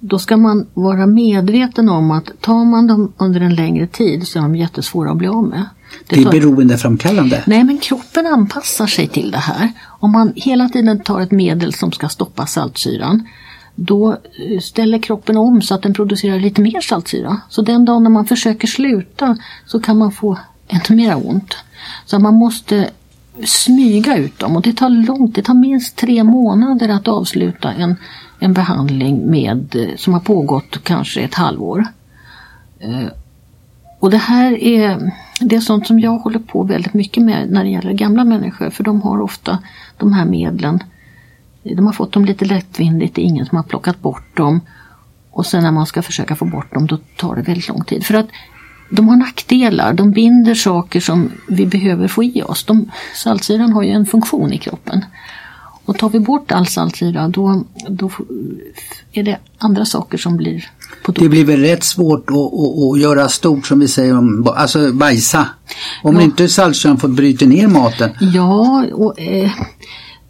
då 0.00 0.18
ska 0.18 0.36
man 0.36 0.66
vara 0.74 1.06
medveten 1.06 1.88
om 1.88 2.10
att 2.10 2.40
tar 2.40 2.64
man 2.64 2.86
dem 2.86 3.12
under 3.16 3.40
en 3.40 3.54
längre 3.54 3.86
tid 3.86 4.28
så 4.28 4.38
är 4.38 4.42
de 4.42 4.56
jättesvåra 4.56 5.10
att 5.10 5.16
bli 5.16 5.28
av 5.28 5.44
med. 5.44 5.64
Det, 6.08 6.16
det 6.16 6.22
är 6.22 6.30
beroendeframkallande? 6.30 7.44
Nej, 7.46 7.64
men 7.64 7.78
kroppen 7.78 8.26
anpassar 8.26 8.86
sig 8.86 9.08
till 9.08 9.30
det 9.30 9.38
här. 9.38 9.72
Om 9.86 10.12
man 10.12 10.32
hela 10.36 10.68
tiden 10.68 11.00
tar 11.00 11.20
ett 11.20 11.30
medel 11.30 11.74
som 11.74 11.92
ska 11.92 12.08
stoppa 12.08 12.46
saltsyran 12.46 13.28
då 13.74 14.12
eh, 14.12 14.60
ställer 14.60 14.98
kroppen 14.98 15.36
om 15.36 15.62
så 15.62 15.74
att 15.74 15.82
den 15.82 15.94
producerar 15.94 16.40
lite 16.40 16.62
mer 16.62 16.80
saltsyra. 16.80 17.40
Så 17.48 17.62
den 17.62 17.84
dagen 17.84 18.02
när 18.02 18.10
man 18.10 18.26
försöker 18.26 18.68
sluta 18.68 19.36
så 19.66 19.80
kan 19.80 19.98
man 19.98 20.12
få 20.12 20.38
ännu 20.70 20.96
mer 20.96 21.28
ont. 21.28 21.56
Så 22.06 22.18
man 22.18 22.34
måste 22.34 22.90
smyga 23.44 24.16
ut 24.16 24.38
dem 24.38 24.56
och 24.56 24.62
det 24.62 24.72
tar 24.72 24.88
långt, 24.88 25.34
det 25.34 25.42
tar 25.42 25.54
minst 25.54 25.96
tre 25.96 26.24
månader 26.24 26.88
att 26.88 27.08
avsluta 27.08 27.72
en, 27.72 27.96
en 28.38 28.52
behandling 28.52 29.30
med, 29.30 29.76
eh, 29.76 29.96
som 29.96 30.12
har 30.12 30.20
pågått 30.20 30.84
kanske 30.84 31.20
ett 31.20 31.34
halvår. 31.34 31.86
Eh, 32.78 33.08
och 33.98 34.10
det 34.10 34.16
här 34.16 34.62
är, 34.62 35.12
det 35.40 35.56
är 35.56 35.60
sånt 35.60 35.86
som 35.86 36.00
jag 36.00 36.18
håller 36.18 36.38
på 36.38 36.62
väldigt 36.62 36.94
mycket 36.94 37.22
med 37.22 37.50
när 37.50 37.64
det 37.64 37.70
gäller 37.70 37.92
gamla 37.92 38.24
människor 38.24 38.70
för 38.70 38.84
de 38.84 39.02
har 39.02 39.20
ofta 39.20 39.58
de 39.96 40.12
här 40.12 40.24
medlen. 40.24 40.82
De 41.62 41.86
har 41.86 41.92
fått 41.92 42.12
dem 42.12 42.24
lite 42.24 42.44
lättvindigt, 42.44 43.14
det 43.14 43.22
är 43.22 43.24
ingen 43.24 43.46
som 43.46 43.56
har 43.56 43.64
plockat 43.64 44.00
bort 44.00 44.36
dem. 44.36 44.60
Och 45.30 45.46
sen 45.46 45.62
när 45.62 45.72
man 45.72 45.86
ska 45.86 46.02
försöka 46.02 46.36
få 46.36 46.44
bort 46.44 46.74
dem 46.74 46.86
då 46.86 46.98
tar 47.16 47.36
det 47.36 47.42
väldigt 47.42 47.68
lång 47.68 47.84
tid. 47.84 48.06
För 48.06 48.14
att 48.14 48.26
de 48.90 49.08
har 49.08 49.16
nackdelar, 49.16 49.92
de 49.92 50.10
binder 50.10 50.54
saker 50.54 51.00
som 51.00 51.30
vi 51.46 51.66
behöver 51.66 52.08
få 52.08 52.24
i 52.24 52.42
oss. 52.42 52.64
De, 52.64 52.90
saltsyran 53.14 53.72
har 53.72 53.82
ju 53.82 53.90
en 53.90 54.06
funktion 54.06 54.52
i 54.52 54.58
kroppen. 54.58 55.04
Och 55.84 55.98
tar 55.98 56.10
vi 56.10 56.20
bort 56.20 56.52
all 56.52 56.66
saltsyra 56.66 57.28
då, 57.28 57.64
då 57.88 58.10
är 59.12 59.22
det 59.22 59.38
andra 59.58 59.84
saker 59.84 60.18
som 60.18 60.36
blir 60.36 60.70
på 61.02 61.12
Det 61.12 61.28
blir 61.28 61.44
väl 61.44 61.60
rätt 61.60 61.84
svårt 61.84 62.30
att, 62.30 62.36
att, 62.36 62.94
att, 62.94 63.00
göra 63.00 63.28
stort 63.28 63.66
som 63.66 63.80
vi 63.80 63.88
säger 63.88 64.18
om, 64.18 64.52
alltså 64.56 64.92
bajsa. 64.92 65.46
Om 66.02 66.14
ja. 66.14 66.22
inte 66.22 66.48
saltsyran 66.48 66.98
får 66.98 67.08
bryta 67.08 67.46
ner 67.46 67.68
maten. 67.68 68.10
Ja, 68.20 68.84
och, 68.92 69.20
eh, 69.20 69.50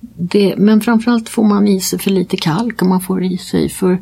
det, 0.00 0.54
men 0.56 0.80
framförallt 0.80 1.28
får 1.28 1.44
man 1.44 1.68
i 1.68 1.80
sig 1.80 1.98
för 1.98 2.10
lite 2.10 2.36
kalk 2.36 2.82
och 2.82 2.88
man 2.88 3.00
får 3.00 3.24
i 3.24 3.38
sig 3.38 3.68
för 3.68 3.98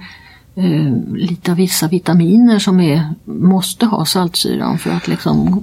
eh, 0.58 1.16
lite 1.16 1.54
vissa 1.54 1.88
vitaminer 1.88 2.58
som 2.58 2.80
är, 2.80 3.14
måste 3.24 3.86
ha 3.86 4.04
saltsyran 4.04 4.78
för 4.78 4.90
att 4.90 5.08
liksom 5.08 5.62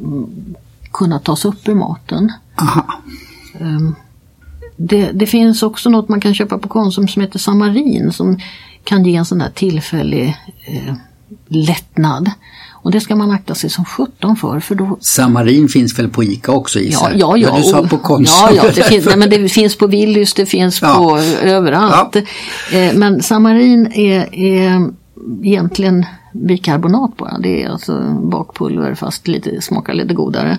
kunna 0.91 1.19
tas 1.19 1.45
upp 1.45 1.67
ur 1.67 1.75
maten. 1.75 2.31
Eh, 3.60 3.79
det, 4.77 5.12
det, 5.12 5.25
finns 5.25 5.63
också 5.63 5.89
något 5.89 6.10
man 6.10 6.21
kan 6.21 6.34
köpa 6.34 6.58
på 6.58 6.67
Konsum 6.67 7.08
som 7.08 7.21
heter 7.21 7.39
Samarin 7.39 8.12
som 8.12 8.39
kan 8.84 9.05
ge 9.05 9.15
en 9.15 9.25
sån 9.25 9.38
där 9.38 9.49
tillfällig 9.49 10.38
eh, 10.65 10.95
lättnad. 11.47 12.31
Och 12.86 12.91
det 12.91 13.02
ska 13.02 13.15
man 13.15 13.32
akta 13.32 13.56
sig 13.56 13.69
som 13.69 13.86
sjutton 13.86 14.36
för. 14.36 14.60
för 14.60 14.76
då... 14.76 14.98
Samarin 15.02 15.69
finns 15.69 16.00
väl 16.00 16.10
på 16.10 16.24
ICA 16.24 16.52
också 16.52 16.80
Ja, 16.80 17.12
ja, 17.15 17.38
ja. 17.38 17.58
du 17.58 17.63
sa 17.63 17.88
på 17.88 17.98
Konsum. 17.98 18.36
Ja, 18.41 18.52
ja 18.56 18.71
det, 18.76 18.84
finns, 18.84 19.06
nej, 19.06 19.17
men 19.17 19.30
det 19.30 19.50
finns 19.50 19.78
på 19.78 19.88
Willys, 19.88 20.34
det 20.34 20.45
finns 20.45 20.82
ja. 20.82 20.95
på 20.95 21.17
överallt. 21.48 22.15
Ja. 22.71 22.78
Eh, 22.78 22.93
men 22.93 23.24
Samarin 23.24 23.88
är, 23.88 24.36
är 24.36 24.89
egentligen 25.43 26.06
bikarbonat 26.34 27.17
bara. 27.17 27.38
Det 27.38 27.63
är 27.63 27.69
alltså 27.69 28.19
bakpulver 28.24 28.95
fast 28.95 29.28
lite, 29.28 29.62
smakar 29.62 29.93
lite 29.93 30.13
godare. 30.13 30.58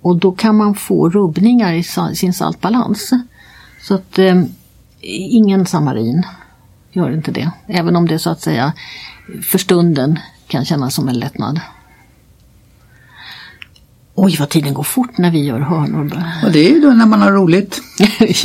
Och 0.00 0.16
då 0.16 0.32
kan 0.32 0.56
man 0.56 0.74
få 0.74 1.08
rubbningar 1.08 1.72
i 1.74 1.82
sin 2.14 2.32
saltbalans. 2.32 3.10
Så 3.82 3.94
att 3.94 4.18
eh, 4.18 4.42
ingen 5.00 5.66
samarin 5.66 6.22
gör 6.92 7.10
inte 7.10 7.30
det. 7.30 7.50
Även 7.66 7.96
om 7.96 8.08
det 8.08 8.18
så 8.18 8.30
att 8.30 8.40
säga 8.40 8.72
för 9.42 9.58
stunden 9.58 10.18
kan 10.48 10.64
kännas 10.64 10.94
som 10.94 11.08
en 11.08 11.18
lättnad. 11.18 11.60
Oj 14.14 14.36
vad 14.38 14.48
tiden 14.48 14.74
går 14.74 14.82
fort 14.82 15.18
när 15.18 15.30
vi 15.30 15.44
gör 15.44 15.60
hörnor. 15.60 16.22
Och 16.44 16.52
det 16.52 16.58
är 16.58 16.70
ju 16.70 16.80
då 16.80 16.88
när 16.88 17.06
man 17.06 17.22
har 17.22 17.32
roligt. 17.32 17.80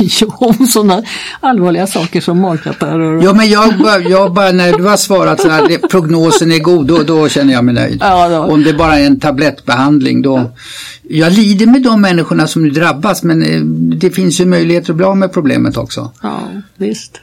jo, 0.20 0.32
om 0.38 0.66
sådana 0.66 1.02
allvarliga 1.40 1.86
saker 1.86 2.20
som 2.20 2.40
magkatarrer. 2.40 3.22
Ja 3.24 3.32
men 3.32 3.48
jag, 3.48 3.72
jag 4.10 4.34
bara, 4.34 4.52
när 4.52 4.72
du 4.72 4.84
har 4.84 4.96
svarat 4.96 5.40
så 5.40 5.48
här, 5.48 5.88
prognosen 5.88 6.52
är 6.52 6.58
god, 6.58 6.86
då, 6.86 7.02
då 7.02 7.28
känner 7.28 7.52
jag 7.52 7.64
mig 7.64 7.74
nöjd. 7.74 7.98
Ja, 8.00 8.28
då. 8.28 8.52
Om 8.52 8.62
det 8.62 8.72
bara 8.72 8.98
är 8.98 9.06
en 9.06 9.20
tablettbehandling 9.20 10.22
då. 10.22 10.50
Jag 11.02 11.32
lider 11.32 11.66
med 11.66 11.82
de 11.82 12.00
människorna 12.00 12.46
som 12.46 12.62
nu 12.62 12.70
drabbas 12.70 13.22
men 13.22 13.42
eh, 13.42 13.60
det 13.98 14.10
finns 14.10 14.40
ju 14.40 14.46
möjligheter 14.46 14.90
att 14.90 14.96
bli 14.96 15.06
av 15.06 15.16
med 15.16 15.32
problemet 15.32 15.76
också. 15.76 16.12
Ja, 16.22 16.40
visst. 16.76 17.20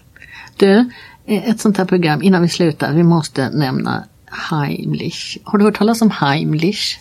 Du, 0.57 0.89
ett 1.27 1.59
sånt 1.59 1.77
här 1.77 1.85
program, 1.85 2.23
innan 2.23 2.41
vi 2.41 2.49
slutar, 2.49 2.93
vi 2.93 3.03
måste 3.03 3.49
nämna 3.49 4.03
Heimlich. 4.51 5.39
Har 5.43 5.57
du 5.57 5.65
hört 5.65 5.77
talas 5.77 6.01
om 6.01 6.11
Heimlich? 6.11 6.99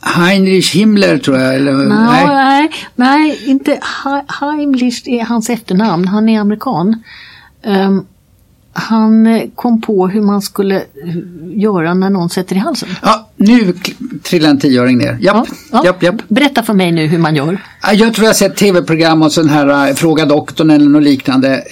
Heinrich 0.00 0.74
Himmler 0.74 1.18
tror 1.18 1.38
jag. 1.38 1.54
Eller, 1.54 1.72
no, 1.72 1.94
nej. 1.94 2.26
nej, 2.26 2.70
nej, 2.94 3.40
inte 3.46 3.80
Heimlich 4.40 5.08
är 5.08 5.24
hans 5.24 5.50
efternamn. 5.50 6.08
Han 6.08 6.28
är 6.28 6.40
amerikan. 6.40 7.02
Um, 7.62 8.06
han 8.72 9.40
kom 9.54 9.80
på 9.80 10.08
hur 10.08 10.20
man 10.20 10.42
skulle 10.42 10.82
göra 11.54 11.94
när 11.94 12.10
någon 12.10 12.30
sätter 12.30 12.56
i 12.56 12.58
halsen. 12.58 12.88
Ja, 13.02 13.28
nu 13.36 13.74
trillar 14.22 14.50
en 14.50 14.58
tioöring 14.58 14.98
ner. 14.98 15.18
Japp, 15.20 15.36
ja, 15.36 15.44
ja. 15.72 15.84
Japp, 15.84 16.02
japp. 16.02 16.28
Berätta 16.28 16.62
för 16.62 16.74
mig 16.74 16.92
nu 16.92 17.06
hur 17.06 17.18
man 17.18 17.36
gör. 17.36 17.58
Jag 17.92 18.14
tror 18.14 18.24
jag 18.24 18.28
har 18.28 18.34
sett 18.34 18.56
tv-program 18.56 19.22
och 19.22 19.32
sån 19.32 19.48
här 19.48 19.88
äh, 19.88 19.94
Fråga 19.94 20.24
doktorn 20.24 20.70
eller 20.70 20.88
något 20.88 21.02
liknande. 21.02 21.62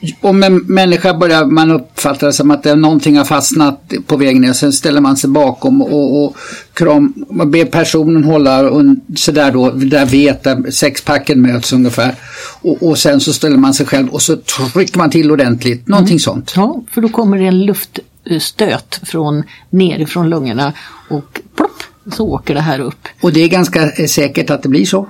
Eh, 0.00 0.10
om 0.20 0.42
en 0.42 0.56
människa 0.56 1.14
börjar 1.14 1.44
man 1.44 1.70
uppfatta 1.70 2.26
det 2.26 2.32
som 2.32 2.50
att 2.50 2.62
det, 2.62 2.74
någonting 2.74 3.16
har 3.16 3.24
fastnat 3.24 3.92
på 4.06 4.16
vägen 4.16 4.42
ner. 4.42 4.52
Sen 4.52 4.72
ställer 4.72 5.00
man 5.00 5.16
sig 5.16 5.30
bakom 5.30 5.82
och, 5.82 6.24
och 6.24 6.36
kram, 6.72 7.14
man 7.30 7.50
ber 7.50 7.64
personen 7.64 8.24
hålla 8.24 8.70
sådär 9.16 9.52
då, 9.52 9.70
där 9.70 10.06
vet 10.06 10.42
där 10.42 10.70
sexpacken 10.70 11.42
möts 11.42 11.72
ungefär. 11.72 12.14
Och, 12.62 12.82
och, 12.82 12.98
sen 12.98 13.20
så 13.20 13.32
ställer 13.32 13.56
man 13.56 13.74
sig 13.74 13.86
själv 13.86 14.08
och 14.08 14.22
så 14.22 14.36
trycker 14.72 14.98
man 14.98 15.10
till 15.10 15.30
ordentligt. 15.30 15.88
Någonting 15.88 16.12
mm. 16.12 16.18
sånt. 16.18 16.52
Ja, 16.56 16.82
för 16.90 17.00
då 17.00 17.08
kommer 17.08 17.38
det 17.38 17.46
en 17.46 17.66
luftstöt 17.66 19.00
från 19.02 19.42
nerifrån 19.70 20.30
lungorna 20.30 20.72
och 21.10 21.40
plopp 21.56 21.82
så 22.12 22.28
åker 22.28 22.54
det 22.54 22.60
här 22.60 22.80
upp. 22.80 23.08
Och 23.20 23.32
det 23.32 23.40
är 23.40 23.48
ganska 23.48 23.90
säkert 23.90 24.50
att 24.50 24.62
det 24.62 24.68
blir 24.68 24.86
så? 24.86 25.08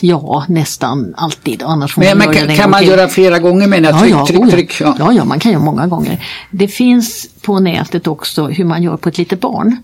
Ja, 0.00 0.44
nästan 0.48 1.14
alltid. 1.16 1.62
Annars 1.62 1.96
men, 1.96 2.18
man 2.18 2.34
kan, 2.34 2.56
kan 2.56 2.70
man 2.70 2.84
göra 2.84 3.08
flera 3.08 3.38
gånger 3.38 3.68
med 3.68 3.82
det? 3.82 3.92
Tryck, 3.92 4.12
ja, 4.12 4.26
tryck, 4.26 4.50
tryck. 4.50 4.80
Ja. 4.80 4.96
ja, 4.98 5.12
ja, 5.12 5.24
man 5.24 5.38
kan 5.38 5.52
göra 5.52 5.62
många 5.62 5.86
gånger. 5.86 6.26
Det 6.50 6.68
finns 6.68 7.28
på 7.42 7.60
nätet 7.60 8.06
också 8.06 8.46
hur 8.46 8.64
man 8.64 8.82
gör 8.82 8.96
på 8.96 9.08
ett 9.08 9.18
litet 9.18 9.40
barn. 9.40 9.76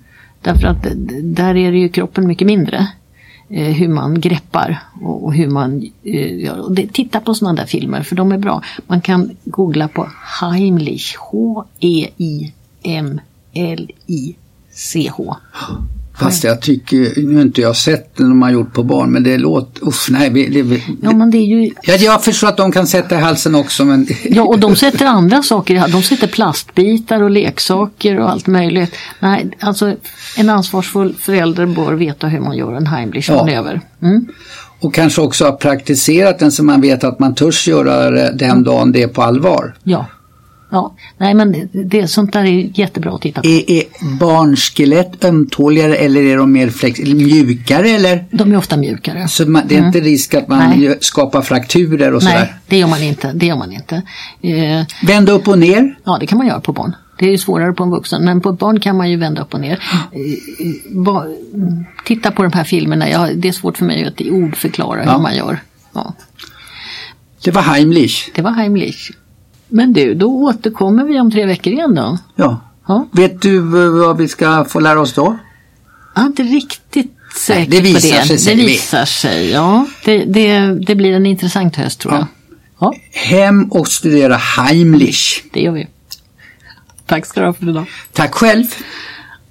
Därför 0.42 0.66
att 0.66 0.86
där 1.22 1.56
är 1.56 1.72
det 1.72 1.78
ju 1.78 1.88
kroppen 1.88 2.26
mycket 2.26 2.46
mindre. 2.46 2.88
Eh, 3.50 3.72
hur 3.72 3.88
man 3.88 4.20
greppar 4.20 4.82
och, 5.02 5.24
och 5.24 5.34
hur 5.34 5.48
man 5.48 5.90
eh, 6.04 6.38
gör. 6.38 6.58
Och 6.60 6.72
det, 6.72 6.92
titta 6.92 7.20
på 7.20 7.34
sådana 7.34 7.60
där 7.60 7.66
filmer 7.66 8.02
för 8.02 8.16
de 8.16 8.32
är 8.32 8.38
bra. 8.38 8.62
Man 8.86 9.00
kan 9.00 9.36
googla 9.44 9.88
på 9.88 10.08
Heimlich, 10.40 11.16
H-E-I-M-L-I-C-H. 11.16 12.16
Fast 16.18 16.44
jag 16.44 16.60
tycker, 16.60 17.22
nu 17.22 17.34
har 17.34 17.42
inte 17.42 17.60
jag 17.60 17.76
sett 17.76 18.16
den 18.16 18.28
de 18.28 18.42
har 18.42 18.50
gjort 18.50 18.72
på 18.72 18.82
barn, 18.82 19.10
men 19.10 19.22
det 19.22 19.38
låter, 19.38 19.88
usch 19.88 20.10
nej. 20.10 20.30
Det, 20.30 20.62
det, 20.62 20.80
ja, 21.02 21.12
men 21.12 21.30
det 21.30 21.38
är 21.38 21.46
ju... 21.46 21.70
ja, 21.82 21.94
jag 21.94 22.24
förstår 22.24 22.48
att 22.48 22.56
de 22.56 22.72
kan 22.72 22.86
sätta 22.86 23.18
i 23.18 23.20
halsen 23.20 23.54
också 23.54 23.84
men... 23.84 24.06
ja, 24.24 24.42
och 24.42 24.58
de 24.58 24.76
sätter 24.76 25.06
andra 25.06 25.42
saker 25.42 25.74
i. 25.74 25.92
De 25.92 26.02
sätter 26.02 26.26
plastbitar 26.26 27.22
och 27.22 27.30
leksaker 27.30 28.20
och 28.20 28.30
allt 28.30 28.46
möjligt. 28.46 28.94
Nej, 29.20 29.50
alltså 29.60 29.96
en 30.36 30.50
ansvarsfull 30.50 31.14
förälder 31.18 31.66
bör 31.66 31.92
veta 31.92 32.26
hur 32.26 32.40
man 32.40 32.56
gör 32.56 32.72
en 32.72 32.86
Heimlich-manöver. 32.86 33.80
Ja. 33.98 34.08
Mm. 34.08 34.26
Och 34.80 34.94
kanske 34.94 35.20
också 35.20 35.44
ha 35.44 35.52
praktiserat 35.52 36.38
den 36.38 36.52
så 36.52 36.64
man 36.64 36.80
vet 36.80 37.04
att 37.04 37.18
man 37.18 37.34
törs 37.34 37.68
göra 37.68 38.10
det 38.10 38.32
den 38.34 38.64
dagen 38.64 38.92
det 38.92 39.02
är 39.02 39.08
på 39.08 39.22
allvar. 39.22 39.74
Ja. 39.82 40.06
Ja, 40.70 40.94
nej 41.18 41.34
men 41.34 41.68
det, 41.72 42.08
sånt 42.08 42.32
där 42.32 42.44
är 42.44 42.70
jättebra 42.78 43.14
att 43.14 43.22
titta 43.22 43.40
på. 43.40 43.48
Är, 43.48 43.70
är 43.70 43.82
barnskelett 44.18 45.24
ömtåligare 45.24 45.96
eller 45.96 46.22
är 46.22 46.36
de 46.36 46.52
mer 46.52 46.70
flex 46.70 47.00
mjukare 47.00 47.90
eller? 47.90 48.24
De 48.30 48.52
är 48.52 48.56
ofta 48.56 48.76
mjukare. 48.76 49.28
Så 49.28 49.50
man, 49.50 49.62
det 49.68 49.74
är 49.74 49.78
mm. 49.78 49.86
inte 49.86 50.00
risk 50.00 50.34
att 50.34 50.48
man 50.48 50.70
nej. 50.80 50.98
skapar 51.00 51.42
frakturer 51.42 52.14
och 52.14 52.22
sådär? 52.22 52.38
Nej, 52.38 52.54
det 52.66 52.78
gör 52.78 52.86
man 52.88 53.02
inte. 53.02 53.32
Det 53.32 53.46
gör 53.46 53.56
man 53.56 53.72
inte. 53.72 54.02
Eh, 54.42 54.84
Vända 55.06 55.32
upp 55.32 55.48
och 55.48 55.58
ner? 55.58 55.94
Ja, 56.04 56.16
det 56.20 56.26
kan 56.26 56.38
man 56.38 56.46
göra 56.46 56.60
på 56.60 56.72
barn. 56.72 56.96
Det 57.18 57.26
är 57.26 57.30
ju 57.30 57.38
svårare 57.38 57.72
på 57.72 57.82
en 57.82 57.90
vuxen, 57.90 58.24
men 58.24 58.40
på 58.40 58.50
ett 58.50 58.58
barn 58.58 58.80
kan 58.80 58.96
man 58.96 59.10
ju 59.10 59.16
vända 59.16 59.42
upp 59.42 59.54
och 59.54 59.60
ner. 59.60 59.82
Eh, 60.12 60.94
ba, 60.96 61.26
titta 62.04 62.30
på 62.30 62.42
de 62.42 62.52
här 62.52 62.64
filmerna, 62.64 63.10
ja, 63.10 63.28
det 63.34 63.48
är 63.48 63.52
svårt 63.52 63.78
för 63.78 63.84
mig 63.84 64.04
att 64.04 64.20
i 64.20 64.30
ord 64.30 64.56
förklara 64.56 65.04
Ja. 65.04 65.12
hur 65.12 65.18
man 65.22 65.36
gör. 65.36 65.60
Ja, 65.92 66.14
Det 67.44 67.50
var 67.50 67.62
Heimlich. 67.62 68.30
det 68.34 68.42
var 68.42 68.50
Heimlich. 68.50 69.10
Men 69.68 69.92
du, 69.92 70.14
då 70.14 70.26
återkommer 70.26 71.04
vi 71.04 71.20
om 71.20 71.30
tre 71.30 71.46
veckor 71.46 71.72
igen 71.72 71.94
då. 71.94 72.18
Ja. 72.34 72.60
Ja. 72.88 73.06
Vet 73.12 73.42
du 73.42 73.56
eh, 73.58 73.90
vad 73.90 74.16
vi 74.16 74.28
ska 74.28 74.64
få 74.64 74.80
lära 74.80 75.00
oss 75.00 75.12
då? 75.14 75.38
Jag 76.14 76.22
är 76.22 76.26
inte 76.26 76.42
riktigt 76.42 77.12
säker 77.36 77.70
det 77.70 77.80
visar 77.80 78.22
på 78.22 78.28
det. 78.32 78.38
sig, 78.38 78.54
det 78.56 78.62
vi. 78.62 78.66
visar 78.66 79.04
sig, 79.04 79.50
ja. 79.50 79.86
Det, 80.04 80.24
det, 80.24 80.60
det 80.86 80.94
blir 80.94 81.12
en 81.12 81.26
intressant 81.26 81.76
höst 81.76 82.00
tror 82.00 82.14
jag. 82.14 82.26
Ja, 82.80 82.94
Hem 83.12 83.64
och 83.64 83.88
studera 83.88 84.36
Heimlich. 84.36 85.44
det 85.52 85.60
gör 85.60 85.72
vi. 85.72 85.86
Tack 87.06 87.26
ska 87.26 87.40
du 87.40 87.46
ha 87.46 87.52
för 87.52 87.68
idag. 87.68 87.86
Tack 88.12 88.34
själv. 88.34 88.64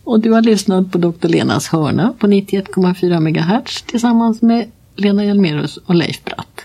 Och 0.03 0.19
du 0.19 0.31
har 0.31 0.41
lyssnat 0.41 0.91
på 0.91 0.97
Dr. 0.97 1.27
Lenas 1.27 1.67
hörna 1.67 2.13
på 2.19 2.27
91,4 2.27 3.19
MHz 3.19 3.81
tillsammans 3.81 4.41
med 4.41 4.71
Lena 4.95 5.25
Hjelmerus 5.25 5.77
och 5.77 5.95
Leif 5.95 6.23
Bratt. 6.23 6.61